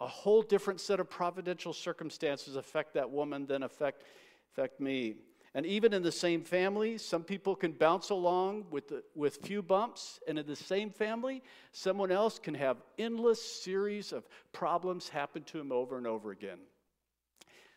A 0.00 0.06
whole 0.06 0.40
different 0.40 0.80
set 0.80 1.00
of 1.00 1.10
providential 1.10 1.74
circumstances 1.74 2.56
affect 2.56 2.94
that 2.94 3.10
woman 3.10 3.44
than 3.44 3.62
affect, 3.62 4.04
affect 4.54 4.80
me. 4.80 5.16
And 5.54 5.64
even 5.64 5.94
in 5.94 6.02
the 6.02 6.12
same 6.12 6.42
family, 6.42 6.98
some 6.98 7.22
people 7.22 7.56
can 7.56 7.72
bounce 7.72 8.10
along 8.10 8.66
with, 8.70 8.88
the, 8.88 9.02
with 9.14 9.38
few 9.42 9.62
bumps, 9.62 10.20
and 10.28 10.38
in 10.38 10.46
the 10.46 10.56
same 10.56 10.90
family, 10.90 11.42
someone 11.72 12.12
else 12.12 12.38
can 12.38 12.54
have 12.54 12.76
endless 12.98 13.42
series 13.42 14.12
of 14.12 14.28
problems 14.52 15.08
happen 15.08 15.42
to 15.44 15.58
him 15.58 15.72
over 15.72 15.96
and 15.96 16.06
over 16.06 16.30
again. 16.30 16.58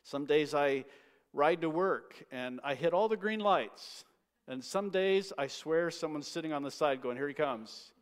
Some 0.03 0.25
days 0.25 0.53
I 0.53 0.85
ride 1.33 1.61
to 1.61 1.69
work 1.69 2.21
and 2.31 2.59
I 2.63 2.75
hit 2.75 2.93
all 2.93 3.07
the 3.07 3.17
green 3.17 3.39
lights, 3.39 4.03
and 4.47 4.63
some 4.63 4.89
days 4.89 5.31
I 5.37 5.47
swear 5.47 5.91
someone's 5.91 6.27
sitting 6.27 6.51
on 6.51 6.63
the 6.63 6.71
side 6.71 7.01
going, 7.01 7.15
Here 7.15 7.27
he 7.27 7.33
comes. 7.33 7.93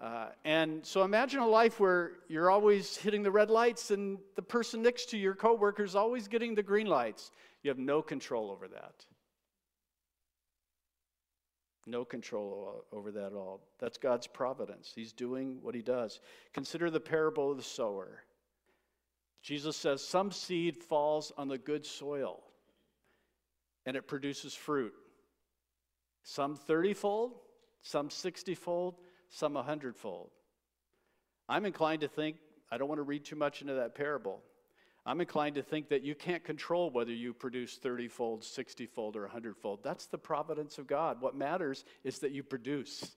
Uh, 0.00 0.28
and 0.44 0.84
so 0.84 1.02
imagine 1.02 1.40
a 1.40 1.46
life 1.46 1.78
where 1.78 2.12
you're 2.28 2.50
always 2.50 2.96
hitting 2.96 3.22
the 3.22 3.30
red 3.30 3.50
lights 3.50 3.90
and 3.90 4.18
the 4.36 4.42
person 4.42 4.82
next 4.82 5.10
to 5.10 5.18
your 5.18 5.34
coworker 5.34 5.84
is 5.84 5.94
always 5.94 6.28
getting 6.28 6.54
the 6.54 6.62
green 6.62 6.86
lights. 6.86 7.30
You 7.62 7.70
have 7.70 7.78
no 7.78 8.02
control 8.02 8.50
over 8.50 8.68
that. 8.68 9.06
No 11.86 12.04
control 12.04 12.84
over 12.92 13.10
that 13.10 13.26
at 13.26 13.32
all. 13.32 13.60
That's 13.80 13.98
God's 13.98 14.26
providence. 14.26 14.92
He's 14.94 15.12
doing 15.12 15.58
what 15.62 15.74
He 15.74 15.82
does. 15.82 16.20
Consider 16.52 16.90
the 16.90 17.00
parable 17.00 17.50
of 17.50 17.56
the 17.56 17.62
sower. 17.62 18.22
Jesus 19.42 19.76
says, 19.76 20.02
Some 20.02 20.30
seed 20.30 20.76
falls 20.76 21.32
on 21.36 21.48
the 21.48 21.58
good 21.58 21.84
soil 21.84 22.42
and 23.84 23.96
it 23.96 24.06
produces 24.06 24.54
fruit. 24.54 24.92
Some 26.22 26.54
30 26.54 26.94
fold, 26.94 27.32
some 27.82 28.10
60 28.10 28.54
fold, 28.54 28.94
some 29.28 29.54
100 29.54 29.96
fold. 29.96 30.30
I'm 31.48 31.64
inclined 31.64 32.02
to 32.02 32.08
think, 32.08 32.36
I 32.70 32.78
don't 32.78 32.88
want 32.88 33.00
to 33.00 33.04
read 33.04 33.24
too 33.24 33.36
much 33.36 33.60
into 33.60 33.74
that 33.74 33.94
parable. 33.94 34.40
I'm 35.04 35.20
inclined 35.20 35.56
to 35.56 35.62
think 35.62 35.88
that 35.88 36.02
you 36.02 36.14
can't 36.14 36.44
control 36.44 36.90
whether 36.90 37.12
you 37.12 37.34
produce 37.34 37.76
30 37.76 38.06
fold, 38.06 38.44
60 38.44 38.86
fold, 38.86 39.16
or 39.16 39.22
100 39.22 39.56
fold. 39.56 39.80
That's 39.82 40.06
the 40.06 40.18
providence 40.18 40.78
of 40.78 40.86
God. 40.86 41.20
What 41.20 41.34
matters 41.34 41.84
is 42.04 42.20
that 42.20 42.30
you 42.30 42.44
produce. 42.44 43.16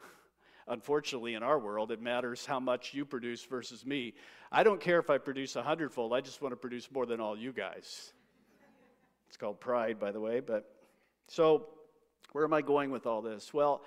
Unfortunately, 0.66 1.34
in 1.34 1.44
our 1.44 1.58
world, 1.58 1.92
it 1.92 2.02
matters 2.02 2.44
how 2.44 2.58
much 2.58 2.94
you 2.94 3.04
produce 3.04 3.44
versus 3.44 3.86
me. 3.86 4.14
I 4.50 4.64
don't 4.64 4.80
care 4.80 4.98
if 4.98 5.08
I 5.08 5.18
produce 5.18 5.54
100 5.54 5.92
fold, 5.92 6.12
I 6.12 6.20
just 6.20 6.42
want 6.42 6.52
to 6.52 6.56
produce 6.56 6.90
more 6.90 7.06
than 7.06 7.20
all 7.20 7.38
you 7.38 7.52
guys. 7.52 8.12
It's 9.28 9.36
called 9.36 9.60
pride, 9.60 10.00
by 10.00 10.10
the 10.10 10.20
way. 10.20 10.40
But 10.40 10.74
so, 11.28 11.68
where 12.32 12.44
am 12.44 12.52
I 12.52 12.62
going 12.62 12.90
with 12.90 13.06
all 13.06 13.22
this? 13.22 13.54
Well, 13.54 13.82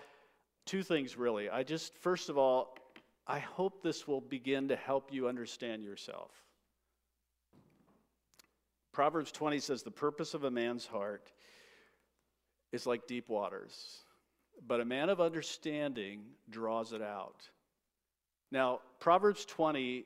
two 0.65 0.81
things 0.81 1.17
really. 1.17 1.49
I 1.49 1.63
just, 1.63 1.97
first 1.97 2.29
of 2.29 2.37
all, 2.37 2.77
I 3.27 3.39
hope 3.39 3.83
this 3.83 4.07
will 4.07 4.21
begin 4.21 4.69
to 4.69 4.77
help 4.77 5.11
you 5.11 5.27
understand 5.27 5.83
yourself. 5.83 6.31
Proverbs 8.91 9.31
20 9.31 9.59
says, 9.59 9.83
The 9.83 9.91
purpose 9.91 10.33
of 10.33 10.43
a 10.43 10.51
man's 10.51 10.85
heart 10.85 11.31
is 12.71 12.85
like 12.85 13.07
deep 13.07 13.29
waters, 13.29 13.99
but 14.67 14.79
a 14.79 14.85
man 14.85 15.09
of 15.09 15.21
understanding 15.21 16.21
draws 16.49 16.93
it 16.93 17.01
out. 17.01 17.49
Now, 18.51 18.79
Proverbs 18.99 19.45
20 19.45 20.05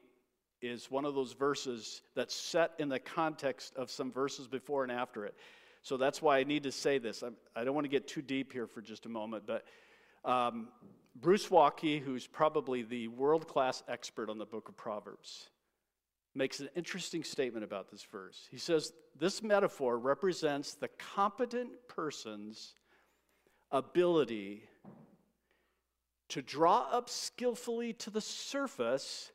is 0.62 0.90
one 0.90 1.06
of 1.06 1.16
those 1.16 1.34
verses 1.34 2.02
that's 2.16 2.36
set 2.36 2.72
in 2.80 2.90
the 2.90 3.00
context 3.00 3.76
of 3.76 3.92
some 3.92 4.12
verses 4.12 4.48
before 4.48 4.84
and 4.84 4.92
after 4.92 5.26
it. 5.26 5.36
So 5.82 5.98
that's 5.98 6.22
why 6.22 6.40
I 6.40 6.44
need 6.44 6.64
to 6.64 6.72
say 6.72 6.98
this. 6.98 7.24
I, 7.24 7.30
I 7.60 7.64
don't 7.64 7.76
want 7.76 7.86
to 7.86 7.90
get 7.90 8.08
too 8.08 8.22
deep 8.22 8.52
here 8.52 8.66
for 8.66 8.82
just 8.82 9.06
a 9.06 9.10
moment, 9.10 9.44
but 9.46 9.66
um, 10.24 10.70
Bruce 11.16 11.48
Waltke, 11.50 12.02
who's 12.02 12.26
probably 12.26 12.82
the 12.82 13.08
world 13.10 13.48
class 13.48 13.84
expert 13.88 14.30
on 14.30 14.38
the 14.38 14.46
book 14.46 14.68
of 14.68 14.76
Proverbs, 14.76 15.50
makes 16.36 16.60
an 16.60 16.70
interesting 16.76 17.24
statement 17.24 17.64
about 17.64 17.90
this 17.90 18.04
verse. 18.04 18.48
He 18.52 18.58
says, 18.58 18.94
This 19.18 19.42
metaphor 19.42 19.98
represents 19.98 20.74
the 20.74 20.90
competent 21.00 21.70
person's 21.88 22.74
ability 23.72 24.64
to 26.30 26.42
draw 26.42 26.88
up 26.92 27.10
skillfully 27.10 27.94
to 27.94 28.10
the 28.10 28.22
surface 28.22 29.32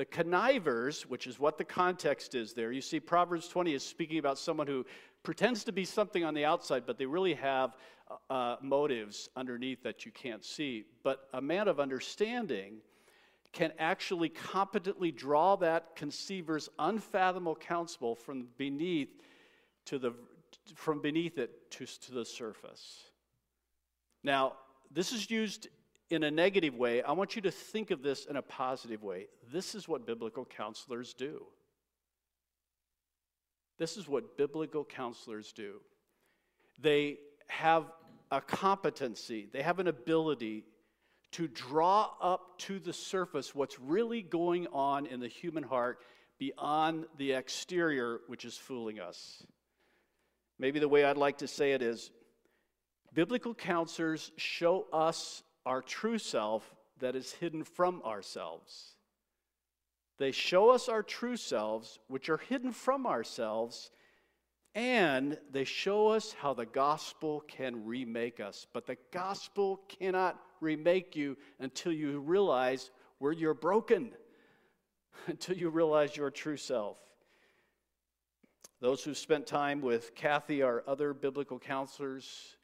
the 0.00 0.04
connivers, 0.06 1.02
which 1.02 1.26
is 1.26 1.38
what 1.38 1.58
the 1.58 1.64
context 1.64 2.34
is 2.34 2.54
there. 2.54 2.72
You 2.72 2.80
see, 2.80 2.98
Proverbs 3.00 3.48
20 3.48 3.74
is 3.74 3.82
speaking 3.82 4.16
about 4.16 4.38
someone 4.38 4.66
who 4.66 4.86
pretends 5.22 5.62
to 5.64 5.72
be 5.72 5.84
something 5.84 6.24
on 6.24 6.32
the 6.32 6.42
outside, 6.42 6.84
but 6.86 6.96
they 6.96 7.04
really 7.04 7.34
have 7.34 7.76
uh, 8.10 8.32
uh, 8.32 8.56
motives 8.62 9.28
underneath 9.36 9.82
that 9.82 10.06
you 10.06 10.10
can't 10.10 10.42
see. 10.42 10.86
But 11.04 11.28
a 11.34 11.42
man 11.42 11.68
of 11.68 11.78
understanding 11.80 12.78
can 13.52 13.72
actually 13.78 14.28
competently 14.28 15.10
draw 15.10 15.56
that 15.56 15.96
conceiver's 15.96 16.68
unfathomable 16.78 17.56
counsel 17.56 18.14
from 18.14 18.46
beneath 18.56 19.10
to 19.86 19.98
the 19.98 20.12
from 20.74 21.00
beneath 21.00 21.38
it 21.38 21.70
to, 21.70 21.86
to 21.86 22.12
the 22.12 22.24
surface. 22.24 23.04
Now, 24.22 24.54
this 24.90 25.12
is 25.12 25.30
used 25.30 25.68
in 26.10 26.24
a 26.24 26.30
negative 26.30 26.76
way. 26.76 27.02
I 27.02 27.12
want 27.12 27.36
you 27.36 27.42
to 27.42 27.50
think 27.50 27.90
of 27.90 28.02
this 28.02 28.26
in 28.26 28.36
a 28.36 28.42
positive 28.42 29.02
way. 29.02 29.26
This 29.52 29.74
is 29.74 29.88
what 29.88 30.06
biblical 30.06 30.44
counselors 30.44 31.14
do. 31.14 31.46
This 33.78 33.96
is 33.96 34.08
what 34.08 34.36
biblical 34.36 34.84
counselors 34.84 35.52
do. 35.52 35.80
They 36.78 37.18
have 37.48 37.86
a 38.30 38.40
competency, 38.40 39.48
they 39.52 39.62
have 39.62 39.78
an 39.78 39.88
ability 39.88 40.64
to 41.32 41.46
draw 41.48 42.10
up 42.20 42.58
to 42.58 42.78
the 42.78 42.92
surface 42.92 43.54
what's 43.54 43.78
really 43.78 44.22
going 44.22 44.66
on 44.72 45.06
in 45.06 45.20
the 45.20 45.28
human 45.28 45.62
heart 45.62 46.00
beyond 46.38 47.06
the 47.18 47.32
exterior, 47.32 48.20
which 48.26 48.44
is 48.44 48.56
fooling 48.56 48.98
us. 48.98 49.44
Maybe 50.58 50.78
the 50.78 50.88
way 50.88 51.04
I'd 51.04 51.16
like 51.16 51.38
to 51.38 51.48
say 51.48 51.72
it 51.72 51.82
is 51.82 52.10
biblical 53.14 53.54
counselors 53.54 54.32
show 54.36 54.86
us 54.92 55.42
our 55.64 55.82
true 55.82 56.18
self 56.18 56.74
that 56.98 57.16
is 57.16 57.32
hidden 57.32 57.64
from 57.64 58.02
ourselves. 58.02 58.96
They 60.18 60.32
show 60.32 60.70
us 60.70 60.88
our 60.88 61.02
true 61.02 61.36
selves, 61.36 61.98
which 62.08 62.28
are 62.28 62.36
hidden 62.36 62.72
from 62.72 63.06
ourselves, 63.06 63.90
and 64.74 65.38
they 65.50 65.64
show 65.64 66.08
us 66.08 66.34
how 66.34 66.52
the 66.52 66.66
gospel 66.66 67.42
can 67.48 67.86
remake 67.86 68.38
us. 68.38 68.66
But 68.72 68.86
the 68.86 68.98
gospel 69.12 69.80
cannot 69.88 70.38
remake 70.60 71.16
you 71.16 71.36
until 71.58 71.92
you 71.92 72.20
realize 72.20 72.90
where 73.18 73.32
you're 73.32 73.54
broken, 73.54 74.12
until 75.26 75.56
you 75.56 75.70
realize 75.70 76.16
your 76.16 76.30
true 76.30 76.56
self. 76.56 76.98
Those 78.80 79.04
who 79.04 79.12
spent 79.12 79.46
time 79.46 79.82
with 79.82 80.14
Kathy, 80.14 80.62
our 80.62 80.82
other 80.86 81.12
biblical 81.12 81.58
counselors, 81.58 82.56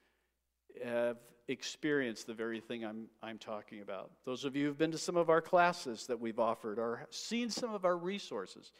have 0.82 1.18
experienced 1.48 2.26
the 2.26 2.34
very 2.34 2.60
thing 2.60 2.84
I'm, 2.84 3.06
I'm 3.22 3.38
talking 3.38 3.80
about. 3.80 4.10
Those 4.24 4.44
of 4.44 4.56
you 4.56 4.66
who've 4.66 4.78
been 4.78 4.92
to 4.92 4.98
some 4.98 5.16
of 5.16 5.30
our 5.30 5.40
classes 5.40 6.06
that 6.06 6.18
we've 6.18 6.38
offered 6.38 6.78
or 6.78 7.06
seen 7.10 7.50
some 7.50 7.72
of 7.72 7.84
our 7.84 7.96
resources, 7.96 8.72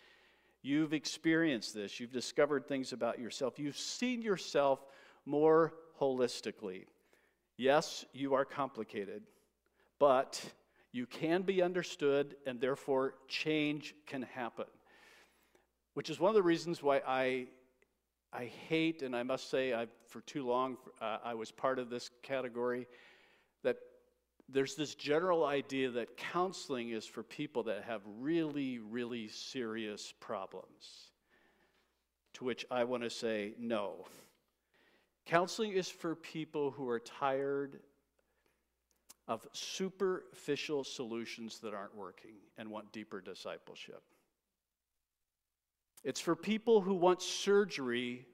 you've 0.62 0.94
experienced 0.94 1.74
this. 1.74 2.00
You've 2.00 2.12
discovered 2.12 2.66
things 2.66 2.92
about 2.92 3.18
yourself. 3.18 3.58
You've 3.58 3.78
seen 3.78 4.22
yourself 4.22 4.84
more 5.24 5.74
holistically. 6.00 6.86
Yes, 7.56 8.04
you 8.12 8.34
are 8.34 8.44
complicated, 8.44 9.22
but 9.98 10.42
you 10.92 11.06
can 11.06 11.42
be 11.42 11.62
understood, 11.62 12.36
and 12.46 12.60
therefore 12.60 13.14
change 13.28 13.94
can 14.06 14.22
happen. 14.22 14.66
Which 15.94 16.10
is 16.10 16.20
one 16.20 16.28
of 16.28 16.34
the 16.34 16.42
reasons 16.42 16.82
why 16.82 17.00
I 17.06 17.48
I 18.32 18.46
hate, 18.68 19.02
and 19.02 19.16
I 19.16 19.22
must 19.22 19.48
say, 19.48 19.72
I, 19.72 19.86
for 20.08 20.20
too 20.22 20.46
long, 20.46 20.76
uh, 21.00 21.18
I 21.24 21.32
was 21.32 21.50
part 21.50 21.78
of 21.78 21.88
this 21.88 22.10
category, 22.22 22.86
that 23.62 23.78
there's 24.48 24.74
this 24.74 24.94
general 24.94 25.46
idea 25.46 25.90
that 25.92 26.16
counseling 26.16 26.90
is 26.90 27.06
for 27.06 27.22
people 27.22 27.62
that 27.64 27.84
have 27.84 28.02
really, 28.20 28.78
really 28.78 29.28
serious 29.28 30.12
problems. 30.20 31.12
To 32.34 32.44
which 32.44 32.66
I 32.70 32.84
want 32.84 33.04
to 33.04 33.10
say, 33.10 33.54
no. 33.58 34.04
Counseling 35.26 35.72
is 35.72 35.88
for 35.88 36.14
people 36.14 36.70
who 36.70 36.88
are 36.88 37.00
tired 37.00 37.80
of 39.26 39.46
superficial 39.52 40.84
solutions 40.84 41.58
that 41.58 41.74
aren't 41.74 41.96
working 41.96 42.36
and 42.56 42.70
want 42.70 42.92
deeper 42.92 43.20
discipleship. 43.20 44.02
It's 46.04 46.20
for 46.20 46.36
people 46.36 46.80
who 46.80 46.94
want 46.94 47.20
surgery 47.22 48.24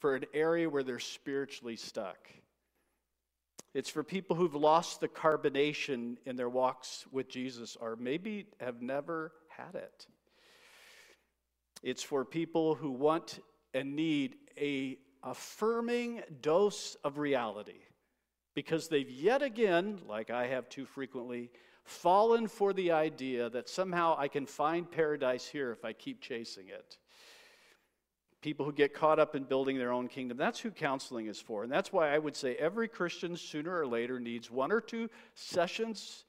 for 0.00 0.16
an 0.16 0.24
area 0.34 0.68
where 0.68 0.82
they're 0.82 0.98
spiritually 0.98 1.76
stuck. 1.76 2.28
It's 3.72 3.88
for 3.88 4.02
people 4.02 4.34
who've 4.34 4.56
lost 4.56 5.00
the 5.00 5.06
carbonation 5.06 6.16
in 6.26 6.34
their 6.34 6.48
walks 6.48 7.06
with 7.12 7.28
Jesus 7.28 7.76
or 7.80 7.94
maybe 7.94 8.46
have 8.58 8.82
never 8.82 9.32
had 9.48 9.76
it. 9.76 10.06
It's 11.84 12.02
for 12.02 12.24
people 12.24 12.74
who 12.74 12.90
want 12.90 13.38
and 13.72 13.94
need 13.94 14.34
a 14.58 14.98
affirming 15.22 16.22
dose 16.40 16.96
of 17.04 17.18
reality 17.18 17.80
because 18.54 18.88
they've 18.88 19.10
yet 19.10 19.42
again, 19.42 20.00
like 20.06 20.30
I 20.30 20.48
have 20.48 20.68
too 20.68 20.84
frequently, 20.84 21.50
fallen 21.84 22.48
for 22.48 22.72
the 22.72 22.90
idea 22.90 23.48
that 23.50 23.68
somehow 23.68 24.16
I 24.18 24.28
can 24.28 24.46
find 24.46 24.90
paradise 24.90 25.46
here 25.46 25.70
if 25.70 25.84
I 25.84 25.92
keep 25.92 26.20
chasing 26.20 26.68
it. 26.68 26.98
People 28.42 28.66
who 28.66 28.72
get 28.72 28.94
caught 28.94 29.18
up 29.18 29.34
in 29.34 29.44
building 29.44 29.78
their 29.78 29.92
own 29.92 30.08
kingdom. 30.08 30.36
That's 30.36 30.60
who 30.60 30.70
counseling 30.70 31.26
is 31.26 31.40
for. 31.40 31.62
And 31.62 31.72
that's 31.72 31.92
why 31.92 32.14
I 32.14 32.18
would 32.18 32.36
say 32.36 32.56
every 32.56 32.88
Christian 32.88 33.36
sooner 33.36 33.78
or 33.78 33.86
later 33.86 34.20
needs 34.20 34.50
one 34.50 34.70
or 34.70 34.80
two 34.80 35.08
sessions 35.34 36.24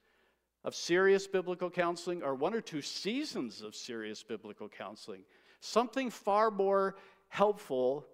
of 0.63 0.75
serious 0.75 1.28
biblical 1.28 1.69
counseling 1.69 2.23
or 2.23 2.36
one 2.36 2.54
or 2.54 2.62
two 2.62 2.82
seasons 2.82 3.62
of 3.62 3.75
serious 3.75 4.23
biblical 4.23 4.69
counseling. 4.69 5.21
Something 5.62 6.10
far 6.10 6.52
more 6.52 6.95
helpful 7.28 8.06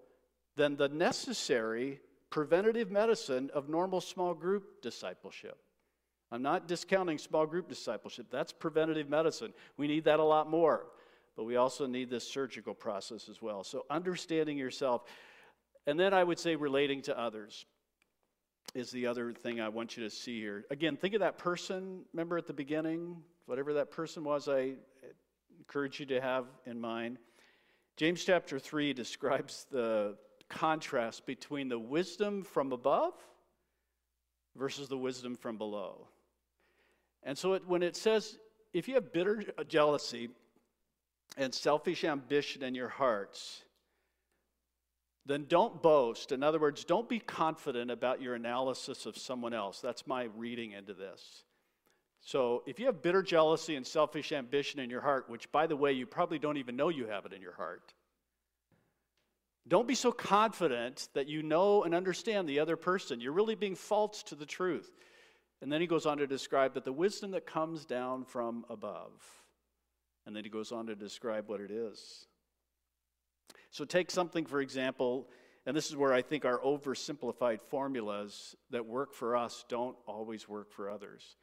than 0.56 0.76
the 0.76 0.88
necessary 0.88 2.00
preventative 2.30 2.90
medicine 2.90 3.50
of 3.54 3.68
normal 3.68 4.00
small 4.00 4.34
group 4.34 4.82
discipleship. 4.82 5.58
I'm 6.32 6.42
not 6.42 6.66
discounting 6.66 7.18
small 7.18 7.46
group 7.46 7.68
discipleship. 7.68 8.26
That's 8.30 8.52
preventative 8.52 9.08
medicine. 9.08 9.52
We 9.76 9.86
need 9.86 10.04
that 10.04 10.18
a 10.18 10.24
lot 10.24 10.50
more. 10.50 10.86
But 11.36 11.44
we 11.44 11.56
also 11.56 11.86
need 11.86 12.10
this 12.10 12.26
surgical 12.26 12.74
process 12.74 13.28
as 13.28 13.40
well. 13.40 13.62
So, 13.62 13.84
understanding 13.90 14.56
yourself. 14.56 15.04
And 15.86 16.00
then 16.00 16.14
I 16.14 16.24
would 16.24 16.38
say 16.38 16.56
relating 16.56 17.02
to 17.02 17.18
others 17.18 17.66
is 18.74 18.90
the 18.90 19.06
other 19.06 19.32
thing 19.32 19.60
I 19.60 19.68
want 19.68 19.96
you 19.96 20.02
to 20.04 20.10
see 20.10 20.40
here. 20.40 20.64
Again, 20.70 20.96
think 20.96 21.14
of 21.14 21.20
that 21.20 21.38
person. 21.38 22.00
Remember 22.12 22.36
at 22.38 22.46
the 22.46 22.52
beginning, 22.52 23.16
whatever 23.44 23.74
that 23.74 23.90
person 23.90 24.24
was, 24.24 24.48
I 24.48 24.72
encourage 25.58 26.00
you 26.00 26.06
to 26.06 26.20
have 26.20 26.46
in 26.64 26.80
mind. 26.80 27.18
James 27.96 28.24
chapter 28.24 28.58
3 28.58 28.92
describes 28.94 29.66
the 29.70 30.16
contrast 30.48 31.26
between 31.26 31.68
the 31.68 31.78
wisdom 31.78 32.42
from 32.42 32.72
above 32.72 33.14
versus 34.56 34.88
the 34.88 34.98
wisdom 34.98 35.36
from 35.36 35.58
below. 35.58 36.08
And 37.22 37.36
so 37.36 37.54
it, 37.54 37.66
when 37.66 37.82
it 37.82 37.96
says, 37.96 38.38
if 38.72 38.88
you 38.88 38.94
have 38.94 39.12
bitter 39.12 39.44
jealousy 39.68 40.30
and 41.36 41.52
selfish 41.52 42.04
ambition 42.04 42.62
in 42.62 42.74
your 42.74 42.88
hearts, 42.88 43.62
then 45.26 45.46
don't 45.48 45.82
boast. 45.82 46.30
In 46.30 46.42
other 46.42 46.60
words, 46.60 46.84
don't 46.84 47.08
be 47.08 47.18
confident 47.18 47.90
about 47.90 48.22
your 48.22 48.34
analysis 48.34 49.06
of 49.06 49.18
someone 49.18 49.52
else. 49.52 49.80
That's 49.80 50.06
my 50.06 50.28
reading 50.36 50.72
into 50.72 50.94
this. 50.94 51.44
So 52.20 52.62
if 52.66 52.78
you 52.78 52.86
have 52.86 53.02
bitter 53.02 53.22
jealousy 53.22 53.76
and 53.76 53.86
selfish 53.86 54.32
ambition 54.32 54.80
in 54.80 54.88
your 54.88 55.00
heart, 55.00 55.28
which, 55.28 55.50
by 55.50 55.66
the 55.66 55.76
way, 55.76 55.92
you 55.92 56.06
probably 56.06 56.38
don't 56.38 56.56
even 56.56 56.76
know 56.76 56.88
you 56.88 57.06
have 57.06 57.26
it 57.26 57.32
in 57.32 57.42
your 57.42 57.54
heart, 57.54 57.92
don't 59.68 59.88
be 59.88 59.94
so 59.94 60.12
confident 60.12 61.08
that 61.14 61.28
you 61.28 61.42
know 61.42 61.82
and 61.82 61.94
understand 61.94 62.48
the 62.48 62.60
other 62.60 62.76
person. 62.76 63.20
You're 63.20 63.32
really 63.32 63.56
being 63.56 63.74
false 63.74 64.22
to 64.24 64.34
the 64.34 64.46
truth. 64.46 64.90
And 65.60 65.72
then 65.72 65.80
he 65.80 65.86
goes 65.86 66.06
on 66.06 66.18
to 66.18 66.26
describe 66.26 66.74
that 66.74 66.84
the 66.84 66.92
wisdom 66.92 67.32
that 67.32 67.46
comes 67.46 67.84
down 67.84 68.24
from 68.24 68.64
above. 68.70 69.22
And 70.26 70.36
then 70.36 70.44
he 70.44 70.50
goes 70.50 70.70
on 70.70 70.86
to 70.86 70.94
describe 70.94 71.48
what 71.48 71.60
it 71.60 71.70
is. 71.70 72.26
So 73.70 73.84
take 73.84 74.10
something, 74.10 74.44
for 74.46 74.60
example, 74.60 75.28
and 75.66 75.76
this 75.76 75.88
is 75.88 75.96
where 75.96 76.12
I 76.12 76.22
think 76.22 76.44
our 76.44 76.58
oversimplified 76.58 77.60
formulas 77.60 78.54
that 78.70 78.86
work 78.86 79.14
for 79.14 79.36
us 79.36 79.64
don't 79.68 79.96
always 80.06 80.48
work 80.48 80.70
for 80.70 80.88
others. 80.88 81.36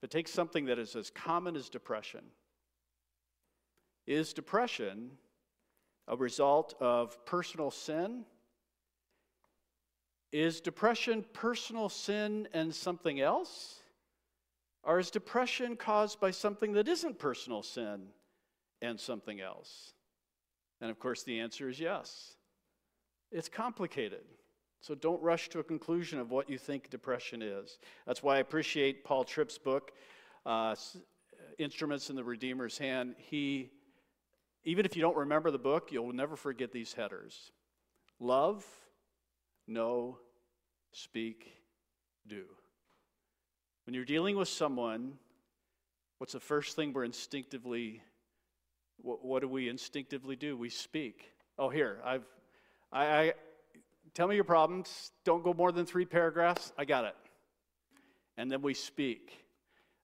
But 0.00 0.10
take 0.10 0.28
something 0.28 0.66
that 0.66 0.78
is 0.78 0.94
as 0.94 1.10
common 1.10 1.56
as 1.56 1.70
depression. 1.70 2.24
Is 4.06 4.34
depression 4.34 5.12
a 6.08 6.16
result 6.16 6.74
of 6.80 7.24
personal 7.24 7.70
sin 7.70 8.24
is 10.32 10.60
depression 10.60 11.24
personal 11.32 11.88
sin 11.88 12.48
and 12.52 12.74
something 12.74 13.20
else? 13.20 13.80
Or 14.84 14.98
is 14.98 15.10
depression 15.10 15.76
caused 15.76 16.18
by 16.18 16.32
something 16.32 16.72
that 16.72 16.88
isn't 16.88 17.18
personal 17.18 17.62
sin 17.62 18.08
and 18.80 18.98
something 18.98 19.40
else? 19.40 19.92
And 20.80 20.90
of 20.90 20.98
course, 20.98 21.22
the 21.22 21.38
answer 21.38 21.68
is 21.68 21.78
yes. 21.78 22.34
It's 23.30 23.48
complicated. 23.48 24.24
So 24.80 24.96
don't 24.96 25.22
rush 25.22 25.48
to 25.50 25.60
a 25.60 25.64
conclusion 25.64 26.18
of 26.18 26.32
what 26.32 26.50
you 26.50 26.58
think 26.58 26.90
depression 26.90 27.40
is. 27.40 27.78
That's 28.04 28.22
why 28.22 28.36
I 28.36 28.40
appreciate 28.40 29.04
Paul 29.04 29.22
Tripp's 29.22 29.56
book, 29.56 29.92
uh, 30.44 30.74
Instruments 31.58 32.10
in 32.10 32.16
the 32.16 32.24
Redeemer's 32.24 32.78
Hand. 32.78 33.14
He, 33.16 33.70
even 34.64 34.86
if 34.86 34.96
you 34.96 35.02
don't 35.02 35.16
remember 35.16 35.50
the 35.50 35.58
book, 35.58 35.90
you'll 35.90 36.12
never 36.12 36.36
forget 36.36 36.72
these 36.72 36.92
headers 36.92 37.50
love, 38.20 38.64
know, 39.66 40.18
speak, 40.92 41.50
do. 42.26 42.44
When 43.84 43.94
you're 43.94 44.04
dealing 44.04 44.36
with 44.36 44.48
someone, 44.48 45.14
what's 46.18 46.34
the 46.34 46.40
first 46.40 46.76
thing 46.76 46.92
we're 46.92 47.02
instinctively, 47.04 48.00
what, 48.98 49.24
what 49.24 49.42
do 49.42 49.48
we 49.48 49.68
instinctively 49.68 50.36
do? 50.36 50.56
We 50.56 50.68
speak. 50.68 51.32
Oh, 51.58 51.68
here, 51.68 51.98
I've, 52.04 52.24
I, 52.92 53.06
I, 53.06 53.32
tell 54.14 54.28
me 54.28 54.36
your 54.36 54.44
problems. 54.44 55.10
Don't 55.24 55.42
go 55.42 55.52
more 55.52 55.72
than 55.72 55.84
three 55.84 56.04
paragraphs. 56.04 56.72
I 56.78 56.84
got 56.84 57.04
it. 57.04 57.16
And 58.36 58.50
then 58.50 58.62
we 58.62 58.74
speak. 58.74 59.32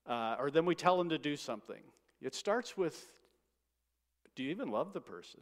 Uh, 0.09 0.37
or 0.41 0.51
then 0.51 0.65
we 0.65 0.75
tell 0.75 0.99
them 0.99 1.11
to 1.11 1.19
do 1.19 1.37
something. 1.37 1.83
It 2.21 2.35
starts 2.35 2.77
with 2.77 3.07
do 4.39 4.45
you 4.45 4.51
even 4.51 4.71
love 4.71 4.93
the 4.93 5.01
person? 5.01 5.41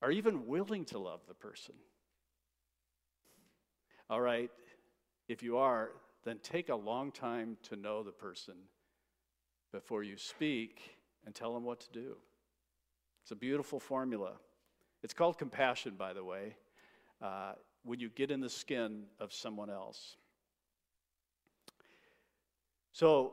Are 0.00 0.12
you 0.12 0.18
even 0.18 0.46
willing 0.46 0.84
to 0.84 0.98
love 1.00 1.22
the 1.26 1.34
person? 1.34 1.74
All 4.08 4.20
right, 4.20 4.48
if 5.26 5.42
you 5.42 5.56
are, 5.56 5.90
then 6.22 6.38
take 6.40 6.68
a 6.68 6.76
long 6.76 7.10
time 7.10 7.56
to 7.64 7.74
know 7.74 8.04
the 8.04 8.12
person 8.12 8.54
before 9.72 10.04
you 10.04 10.16
speak 10.16 11.00
and 11.26 11.34
tell 11.34 11.52
them 11.52 11.64
what 11.64 11.80
to 11.80 11.90
do. 11.90 12.14
It's 13.24 13.32
a 13.32 13.36
beautiful 13.36 13.80
formula. 13.80 14.34
It's 15.02 15.12
called 15.12 15.36
compassion, 15.36 15.94
by 15.98 16.12
the 16.12 16.22
way, 16.22 16.54
uh, 17.20 17.54
when 17.82 17.98
you 17.98 18.08
get 18.08 18.30
in 18.30 18.38
the 18.40 18.48
skin 18.48 19.02
of 19.18 19.32
someone 19.32 19.68
else. 19.68 20.16
So, 22.92 23.32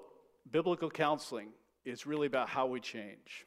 biblical 0.49 0.89
counseling 0.89 1.49
is 1.85 2.07
really 2.07 2.25
about 2.25 2.49
how 2.49 2.65
we 2.65 2.79
change. 2.79 3.45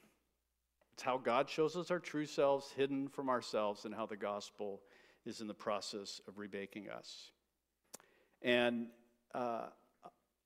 It's 0.98 1.04
how 1.04 1.16
God 1.16 1.48
shows 1.48 1.76
us 1.76 1.92
our 1.92 2.00
true 2.00 2.26
selves 2.26 2.72
hidden 2.72 3.06
from 3.06 3.28
ourselves 3.28 3.84
and 3.84 3.94
how 3.94 4.04
the 4.04 4.16
gospel 4.16 4.80
is 5.24 5.40
in 5.40 5.46
the 5.46 5.54
process 5.54 6.20
of 6.26 6.38
rebaking 6.38 6.90
us. 6.90 7.30
And 8.42 8.88
uh, 9.32 9.66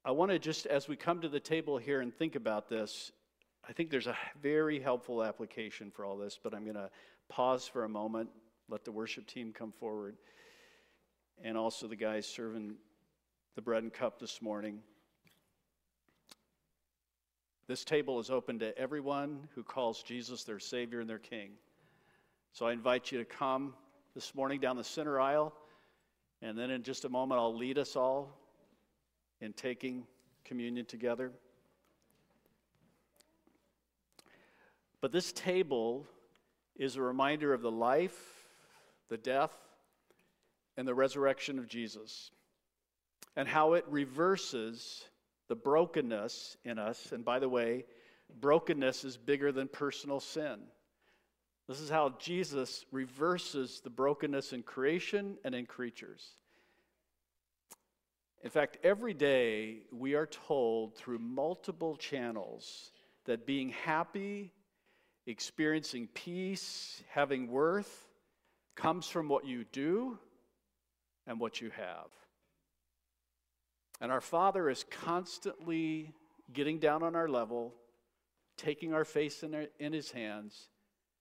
I 0.04 0.10
want 0.10 0.30
to 0.30 0.38
just, 0.38 0.66
as 0.66 0.88
we 0.88 0.94
come 0.94 1.22
to 1.22 1.30
the 1.30 1.40
table 1.40 1.78
here 1.78 2.02
and 2.02 2.14
think 2.14 2.34
about 2.34 2.68
this, 2.68 3.12
I 3.66 3.72
think 3.72 3.88
there's 3.88 4.08
a 4.08 4.18
very 4.42 4.78
helpful 4.78 5.24
application 5.24 5.90
for 5.90 6.04
all 6.04 6.18
this, 6.18 6.38
but 6.42 6.52
I'm 6.52 6.64
going 6.64 6.76
to 6.76 6.90
pause 7.30 7.66
for 7.66 7.84
a 7.84 7.88
moment, 7.88 8.28
let 8.68 8.84
the 8.84 8.92
worship 8.92 9.26
team 9.26 9.54
come 9.54 9.72
forward, 9.72 10.18
and 11.42 11.56
also 11.56 11.86
the 11.88 11.96
guys 11.96 12.26
serving 12.26 12.74
the 13.54 13.62
bread 13.62 13.84
and 13.84 13.90
cup 13.90 14.20
this 14.20 14.42
morning. 14.42 14.80
This 17.72 17.84
table 17.84 18.20
is 18.20 18.28
open 18.28 18.58
to 18.58 18.76
everyone 18.76 19.48
who 19.54 19.62
calls 19.62 20.02
Jesus 20.02 20.44
their 20.44 20.58
Savior 20.58 21.00
and 21.00 21.08
their 21.08 21.18
King. 21.18 21.52
So 22.52 22.66
I 22.66 22.74
invite 22.74 23.10
you 23.10 23.16
to 23.16 23.24
come 23.24 23.72
this 24.14 24.34
morning 24.34 24.60
down 24.60 24.76
the 24.76 24.84
center 24.84 25.18
aisle, 25.18 25.54
and 26.42 26.58
then 26.58 26.70
in 26.70 26.82
just 26.82 27.06
a 27.06 27.08
moment, 27.08 27.40
I'll 27.40 27.56
lead 27.56 27.78
us 27.78 27.96
all 27.96 28.38
in 29.40 29.54
taking 29.54 30.06
communion 30.44 30.84
together. 30.84 31.32
But 35.00 35.10
this 35.10 35.32
table 35.32 36.06
is 36.76 36.96
a 36.96 37.00
reminder 37.00 37.54
of 37.54 37.62
the 37.62 37.72
life, 37.72 38.50
the 39.08 39.16
death, 39.16 39.56
and 40.76 40.86
the 40.86 40.94
resurrection 40.94 41.58
of 41.58 41.68
Jesus, 41.68 42.32
and 43.34 43.48
how 43.48 43.72
it 43.72 43.86
reverses 43.88 45.06
the 45.52 45.56
brokenness 45.56 46.56
in 46.64 46.78
us. 46.78 47.12
And 47.12 47.26
by 47.26 47.38
the 47.38 47.48
way, 47.48 47.84
brokenness 48.40 49.04
is 49.04 49.18
bigger 49.18 49.52
than 49.52 49.68
personal 49.68 50.18
sin. 50.18 50.60
This 51.68 51.78
is 51.78 51.90
how 51.90 52.14
Jesus 52.18 52.86
reverses 52.90 53.82
the 53.84 53.90
brokenness 53.90 54.54
in 54.54 54.62
creation 54.62 55.36
and 55.44 55.54
in 55.54 55.66
creatures. 55.66 56.26
In 58.42 58.48
fact, 58.48 58.78
every 58.82 59.12
day 59.12 59.80
we 59.92 60.14
are 60.14 60.24
told 60.24 60.96
through 60.96 61.18
multiple 61.18 61.96
channels 61.96 62.90
that 63.26 63.44
being 63.44 63.68
happy, 63.84 64.52
experiencing 65.26 66.08
peace, 66.14 67.02
having 67.10 67.48
worth, 67.48 68.08
comes 68.74 69.06
from 69.06 69.28
what 69.28 69.44
you 69.44 69.66
do 69.70 70.18
and 71.26 71.38
what 71.38 71.60
you 71.60 71.68
have. 71.76 72.08
And 74.02 74.10
our 74.10 74.20
Father 74.20 74.68
is 74.68 74.84
constantly 74.90 76.12
getting 76.52 76.80
down 76.80 77.04
on 77.04 77.14
our 77.14 77.28
level, 77.28 77.72
taking 78.56 78.92
our 78.92 79.04
face 79.04 79.44
in, 79.44 79.54
our, 79.54 79.66
in 79.78 79.92
His 79.92 80.10
hands, 80.10 80.68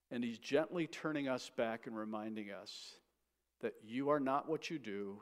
and 0.10 0.24
He's 0.24 0.40
gently 0.40 0.88
turning 0.88 1.30
us 1.30 1.52
back 1.56 1.86
and 1.86 1.96
reminding 1.96 2.50
us 2.50 2.96
that 3.62 3.76
you 3.84 4.10
are 4.10 4.20
not 4.20 4.50
what 4.50 4.72
you 4.72 4.80
do, 4.80 5.22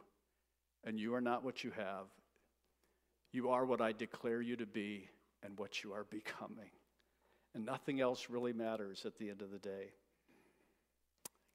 and 0.85 0.97
you 0.97 1.13
are 1.13 1.21
not 1.21 1.43
what 1.43 1.61
you 1.65 1.71
have. 1.71 2.05
You 3.33 3.49
are 3.49 3.65
what 3.65 3.81
I 3.81 3.91
declare 3.91 4.41
you 4.41 4.55
to 4.55 4.65
be 4.65 5.09
and 5.43 5.59
what 5.59 5.83
you 5.83 5.91
are 5.91 6.05
becoming. 6.05 6.71
And 7.53 7.65
nothing 7.65 7.99
else 7.99 8.27
really 8.29 8.53
matters 8.53 9.05
at 9.05 9.17
the 9.17 9.29
end 9.29 9.41
of 9.41 9.51
the 9.51 9.59
day. 9.59 9.89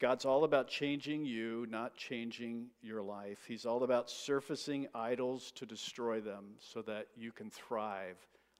God's 0.00 0.24
all 0.24 0.44
about 0.44 0.68
changing 0.68 1.24
you, 1.24 1.66
not 1.70 1.96
changing 1.96 2.66
your 2.82 3.00
life. 3.00 3.38
He's 3.46 3.64
all 3.64 3.84
about 3.84 4.10
surfacing 4.10 4.88
idols 4.94 5.52
to 5.52 5.66
destroy 5.66 6.20
them 6.20 6.54
so 6.58 6.82
that 6.82 7.06
you 7.16 7.32
can 7.32 7.50
thrive 7.50 8.16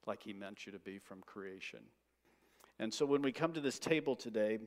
like 0.07 0.23
He 0.23 0.33
meant 0.33 0.66
you 0.66 0.73
to 0.73 0.79
be 0.79 0.99
from 0.99 1.20
creation. 1.23 1.81
And 2.79 2.92
so 2.92 3.05
when 3.05 3.23
we 3.23 3.33
come 3.33 3.53
to 3.53 3.61
this 3.61 3.79
table 3.79 4.16
today, 4.16 4.59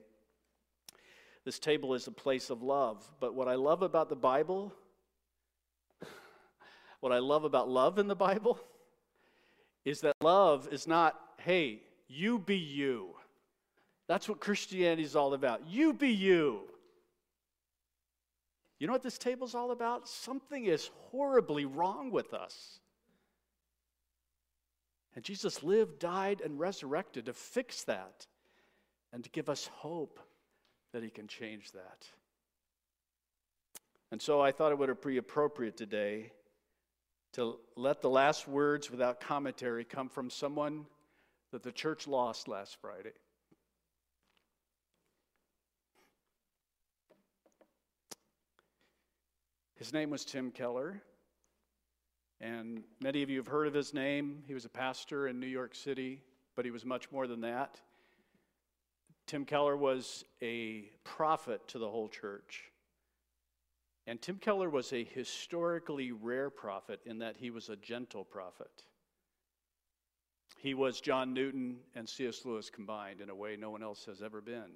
this 1.45 1.59
table 1.59 1.93
is 1.93 2.07
a 2.07 2.11
place 2.11 2.49
of 2.49 2.61
love. 2.61 3.09
But 3.19 3.33
what 3.33 3.47
I 3.47 3.55
love 3.55 3.81
about 3.81 4.09
the 4.09 4.15
Bible 4.15 4.73
what 6.99 7.11
I 7.11 7.19
love 7.19 7.43
about 7.43 7.69
love 7.69 7.99
in 7.99 8.07
the 8.07 8.15
Bible 8.15 8.59
is 9.85 10.01
that 10.01 10.15
love 10.21 10.67
is 10.71 10.87
not, 10.87 11.17
hey, 11.39 11.81
you 12.07 12.39
be 12.39 12.57
you. 12.57 13.15
That's 14.07 14.29
what 14.29 14.39
Christianity 14.39 15.03
is 15.03 15.15
all 15.15 15.33
about. 15.33 15.67
You 15.67 15.93
be 15.93 16.09
you. 16.09 16.61
You 18.79 18.87
know 18.87 18.93
what 18.93 19.03
this 19.03 19.17
table 19.17 19.47
is 19.47 19.55
all 19.55 19.71
about? 19.71 20.07
Something 20.07 20.65
is 20.65 20.89
horribly 21.09 21.65
wrong 21.65 22.11
with 22.11 22.33
us. 22.33 22.79
And 25.15 25.23
Jesus 25.23 25.63
lived, 25.63 25.99
died, 25.99 26.41
and 26.41 26.59
resurrected 26.59 27.25
to 27.25 27.33
fix 27.33 27.83
that 27.85 28.27
and 29.11 29.23
to 29.23 29.29
give 29.31 29.49
us 29.49 29.67
hope 29.73 30.19
that 30.93 31.03
he 31.03 31.09
can 31.09 31.27
change 31.27 31.71
that. 31.71 32.05
And 34.11 34.21
so 34.21 34.39
I 34.39 34.51
thought 34.51 34.71
it 34.71 34.77
would 34.77 35.01
be 35.01 35.17
appropriate 35.17 35.75
today 35.75 36.31
to 37.33 37.57
let 37.75 38.01
the 38.01 38.09
last 38.09 38.47
words 38.47 38.89
without 38.89 39.19
commentary 39.19 39.83
come 39.83 40.07
from 40.07 40.29
someone 40.29 40.85
that 41.51 41.63
the 41.63 41.71
church 41.71 42.07
lost 42.07 42.47
last 42.47 42.77
Friday. 42.79 43.13
His 49.77 49.93
name 49.93 50.09
was 50.09 50.25
Tim 50.25 50.49
Keller, 50.49 51.03
and 52.41 52.83
many 52.99 53.21
of 53.21 53.29
you 53.29 53.37
have 53.37 53.45
heard 53.45 53.67
of 53.67 53.75
his 53.75 53.93
name. 53.93 54.41
He 54.47 54.55
was 54.55 54.65
a 54.65 54.69
pastor 54.69 55.27
in 55.27 55.39
New 55.39 55.45
York 55.45 55.75
City, 55.75 56.23
but 56.55 56.65
he 56.65 56.71
was 56.71 56.83
much 56.83 57.11
more 57.11 57.27
than 57.27 57.41
that. 57.41 57.79
Tim 59.27 59.45
Keller 59.45 59.77
was 59.77 60.25
a 60.41 60.89
prophet 61.03 61.67
to 61.67 61.77
the 61.77 61.87
whole 61.87 62.09
church. 62.09 62.71
And 64.07 64.19
Tim 64.19 64.37
Keller 64.37 64.71
was 64.71 64.93
a 64.93 65.03
historically 65.03 66.11
rare 66.11 66.49
prophet 66.49 66.99
in 67.05 67.19
that 67.19 67.37
he 67.37 67.51
was 67.51 67.69
a 67.69 67.75
gentle 67.75 68.23
prophet. 68.23 68.83
He 70.57 70.73
was 70.73 71.01
John 71.01 71.35
Newton 71.35 71.77
and 71.93 72.09
C.S. 72.09 72.45
Lewis 72.45 72.71
combined 72.71 73.21
in 73.21 73.29
a 73.29 73.35
way 73.35 73.55
no 73.55 73.69
one 73.69 73.83
else 73.83 74.05
has 74.05 74.23
ever 74.23 74.41
been. 74.41 74.71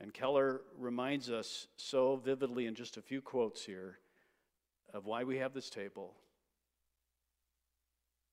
And 0.00 0.12
Keller 0.12 0.62
reminds 0.78 1.30
us 1.30 1.68
so 1.76 2.16
vividly 2.16 2.66
in 2.66 2.74
just 2.74 2.96
a 2.96 3.02
few 3.02 3.20
quotes 3.20 3.64
here 3.64 3.98
of 4.92 5.06
why 5.06 5.24
we 5.24 5.38
have 5.38 5.54
this 5.54 5.70
table 5.70 6.14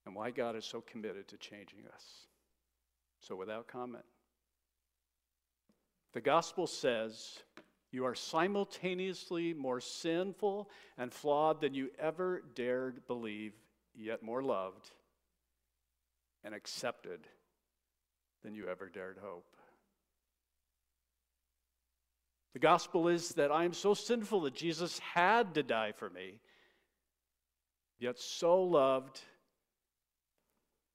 and 0.06 0.16
why 0.16 0.32
God 0.32 0.56
is 0.56 0.66
so 0.66 0.82
committed 0.82 1.28
to 1.28 1.38
changing 1.38 1.86
us. 1.94 2.04
So, 3.20 3.36
without 3.36 3.68
comment, 3.68 4.06
the 6.14 6.22
gospel 6.22 6.66
says 6.66 7.38
you 7.92 8.06
are 8.06 8.16
simultaneously 8.16 9.54
more 9.54 9.80
sinful 9.80 10.70
and 10.98 11.14
flawed 11.14 11.62
than 11.62 11.74
you 11.74 11.90
ever 12.00 12.44
dared 12.56 13.06
believe 13.08 13.54
yet 13.96 14.24
more 14.24 14.42
loved 14.42 14.90
and 16.44 16.56
accepted 16.56 17.20
than 18.44 18.56
you 18.56 18.68
ever 18.68 18.90
dared 18.90 19.18
hope. 19.22 19.56
The 22.54 22.60
gospel 22.60 23.08
is 23.08 23.30
that 23.30 23.52
I 23.52 23.64
am 23.64 23.74
so 23.74 23.94
sinful 23.94 24.42
that 24.42 24.56
Jesus 24.56 25.00
had 25.00 25.54
to 25.54 25.64
die 25.64 25.92
for 25.92 26.10
me, 26.10 26.40
yet 28.00 28.18
so 28.18 28.64
loved 28.64 29.22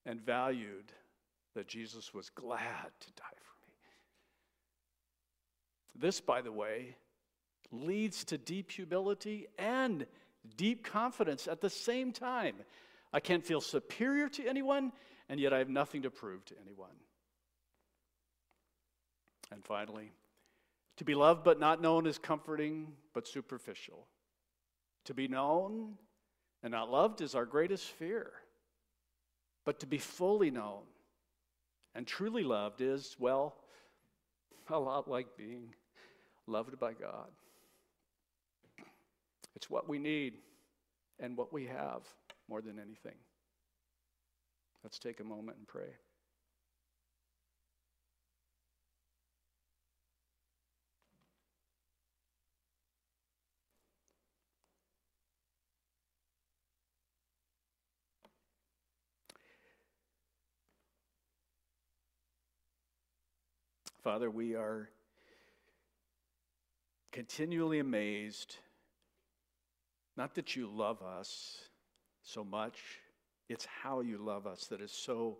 and 0.04 0.20
valued 0.20 0.92
that 1.54 1.68
Jesus 1.68 2.12
was 2.12 2.28
glad 2.30 2.90
to 3.00 3.12
die 3.12 3.38
for 3.38 3.54
me. 3.68 3.76
This, 5.94 6.20
by 6.20 6.42
the 6.42 6.52
way, 6.52 6.96
leads 7.70 8.24
to 8.24 8.38
deep 8.38 8.72
humility 8.72 9.46
and 9.58 10.06
deep 10.56 10.84
confidence 10.84 11.46
at 11.46 11.60
the 11.60 11.70
same 11.70 12.12
time. 12.12 12.56
I 13.12 13.20
can't 13.20 13.44
feel 13.44 13.60
superior 13.60 14.28
to 14.30 14.46
anyone, 14.46 14.92
and 15.28 15.38
yet 15.38 15.52
I 15.52 15.58
have 15.58 15.68
nothing 15.68 16.02
to 16.02 16.10
prove 16.10 16.44
to 16.46 16.54
anyone. 16.60 16.90
And 19.52 19.64
finally, 19.64 20.10
to 20.96 21.04
be 21.04 21.14
loved 21.14 21.44
but 21.44 21.58
not 21.58 21.80
known 21.80 22.06
is 22.06 22.18
comforting 22.18 22.92
but 23.12 23.26
superficial. 23.26 24.06
To 25.06 25.14
be 25.14 25.28
known 25.28 25.94
and 26.62 26.72
not 26.72 26.90
loved 26.90 27.20
is 27.20 27.34
our 27.34 27.44
greatest 27.44 27.86
fear. 27.86 28.32
But 29.64 29.80
to 29.80 29.86
be 29.86 29.98
fully 29.98 30.50
known 30.50 30.82
and 31.94 32.06
truly 32.06 32.42
loved 32.42 32.80
is, 32.80 33.16
well, 33.18 33.56
a 34.68 34.78
lot 34.78 35.08
like 35.08 35.36
being 35.36 35.74
loved 36.46 36.78
by 36.78 36.92
God. 36.92 37.28
It's 39.54 39.70
what 39.70 39.88
we 39.88 39.98
need 39.98 40.34
and 41.20 41.36
what 41.36 41.52
we 41.52 41.66
have 41.66 42.02
more 42.48 42.60
than 42.60 42.78
anything. 42.78 43.16
Let's 44.82 44.98
take 44.98 45.20
a 45.20 45.24
moment 45.24 45.58
and 45.58 45.66
pray. 45.66 45.94
Father, 64.04 64.30
we 64.30 64.54
are 64.54 64.90
continually 67.10 67.78
amazed, 67.78 68.56
not 70.14 70.34
that 70.34 70.54
you 70.54 70.66
love 70.66 71.00
us 71.00 71.56
so 72.22 72.44
much, 72.44 73.00
it's 73.48 73.64
how 73.64 74.02
you 74.02 74.18
love 74.18 74.46
us 74.46 74.66
that 74.66 74.82
is 74.82 74.92
so 74.92 75.38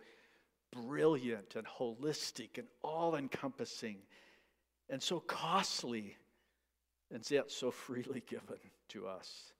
brilliant 0.73 1.57
and 1.57 1.67
holistic 1.67 2.57
and 2.57 2.67
all 2.83 3.17
encompassing 3.17 3.99
and 4.89 5.03
so 5.03 5.21
costly 5.21 6.17
and 7.13 7.31
yet 7.31 7.51
so 7.51 7.71
freely 7.71 8.23
given 8.27 8.57
to 8.89 9.07
us. 9.07 9.53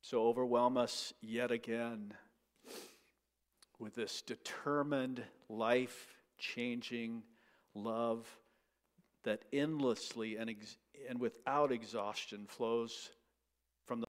So 0.00 0.26
overwhelm 0.26 0.76
us 0.76 1.14
yet 1.20 1.52
again 1.52 2.14
with 3.78 3.94
this 3.94 4.22
determined, 4.22 5.22
life 5.48 6.16
changing 6.36 7.22
love 7.74 8.26
that 9.24 9.44
endlessly 9.52 10.36
and, 10.36 10.50
ex- 10.50 10.76
and 11.08 11.20
without 11.20 11.72
exhaustion 11.72 12.46
flows 12.48 13.10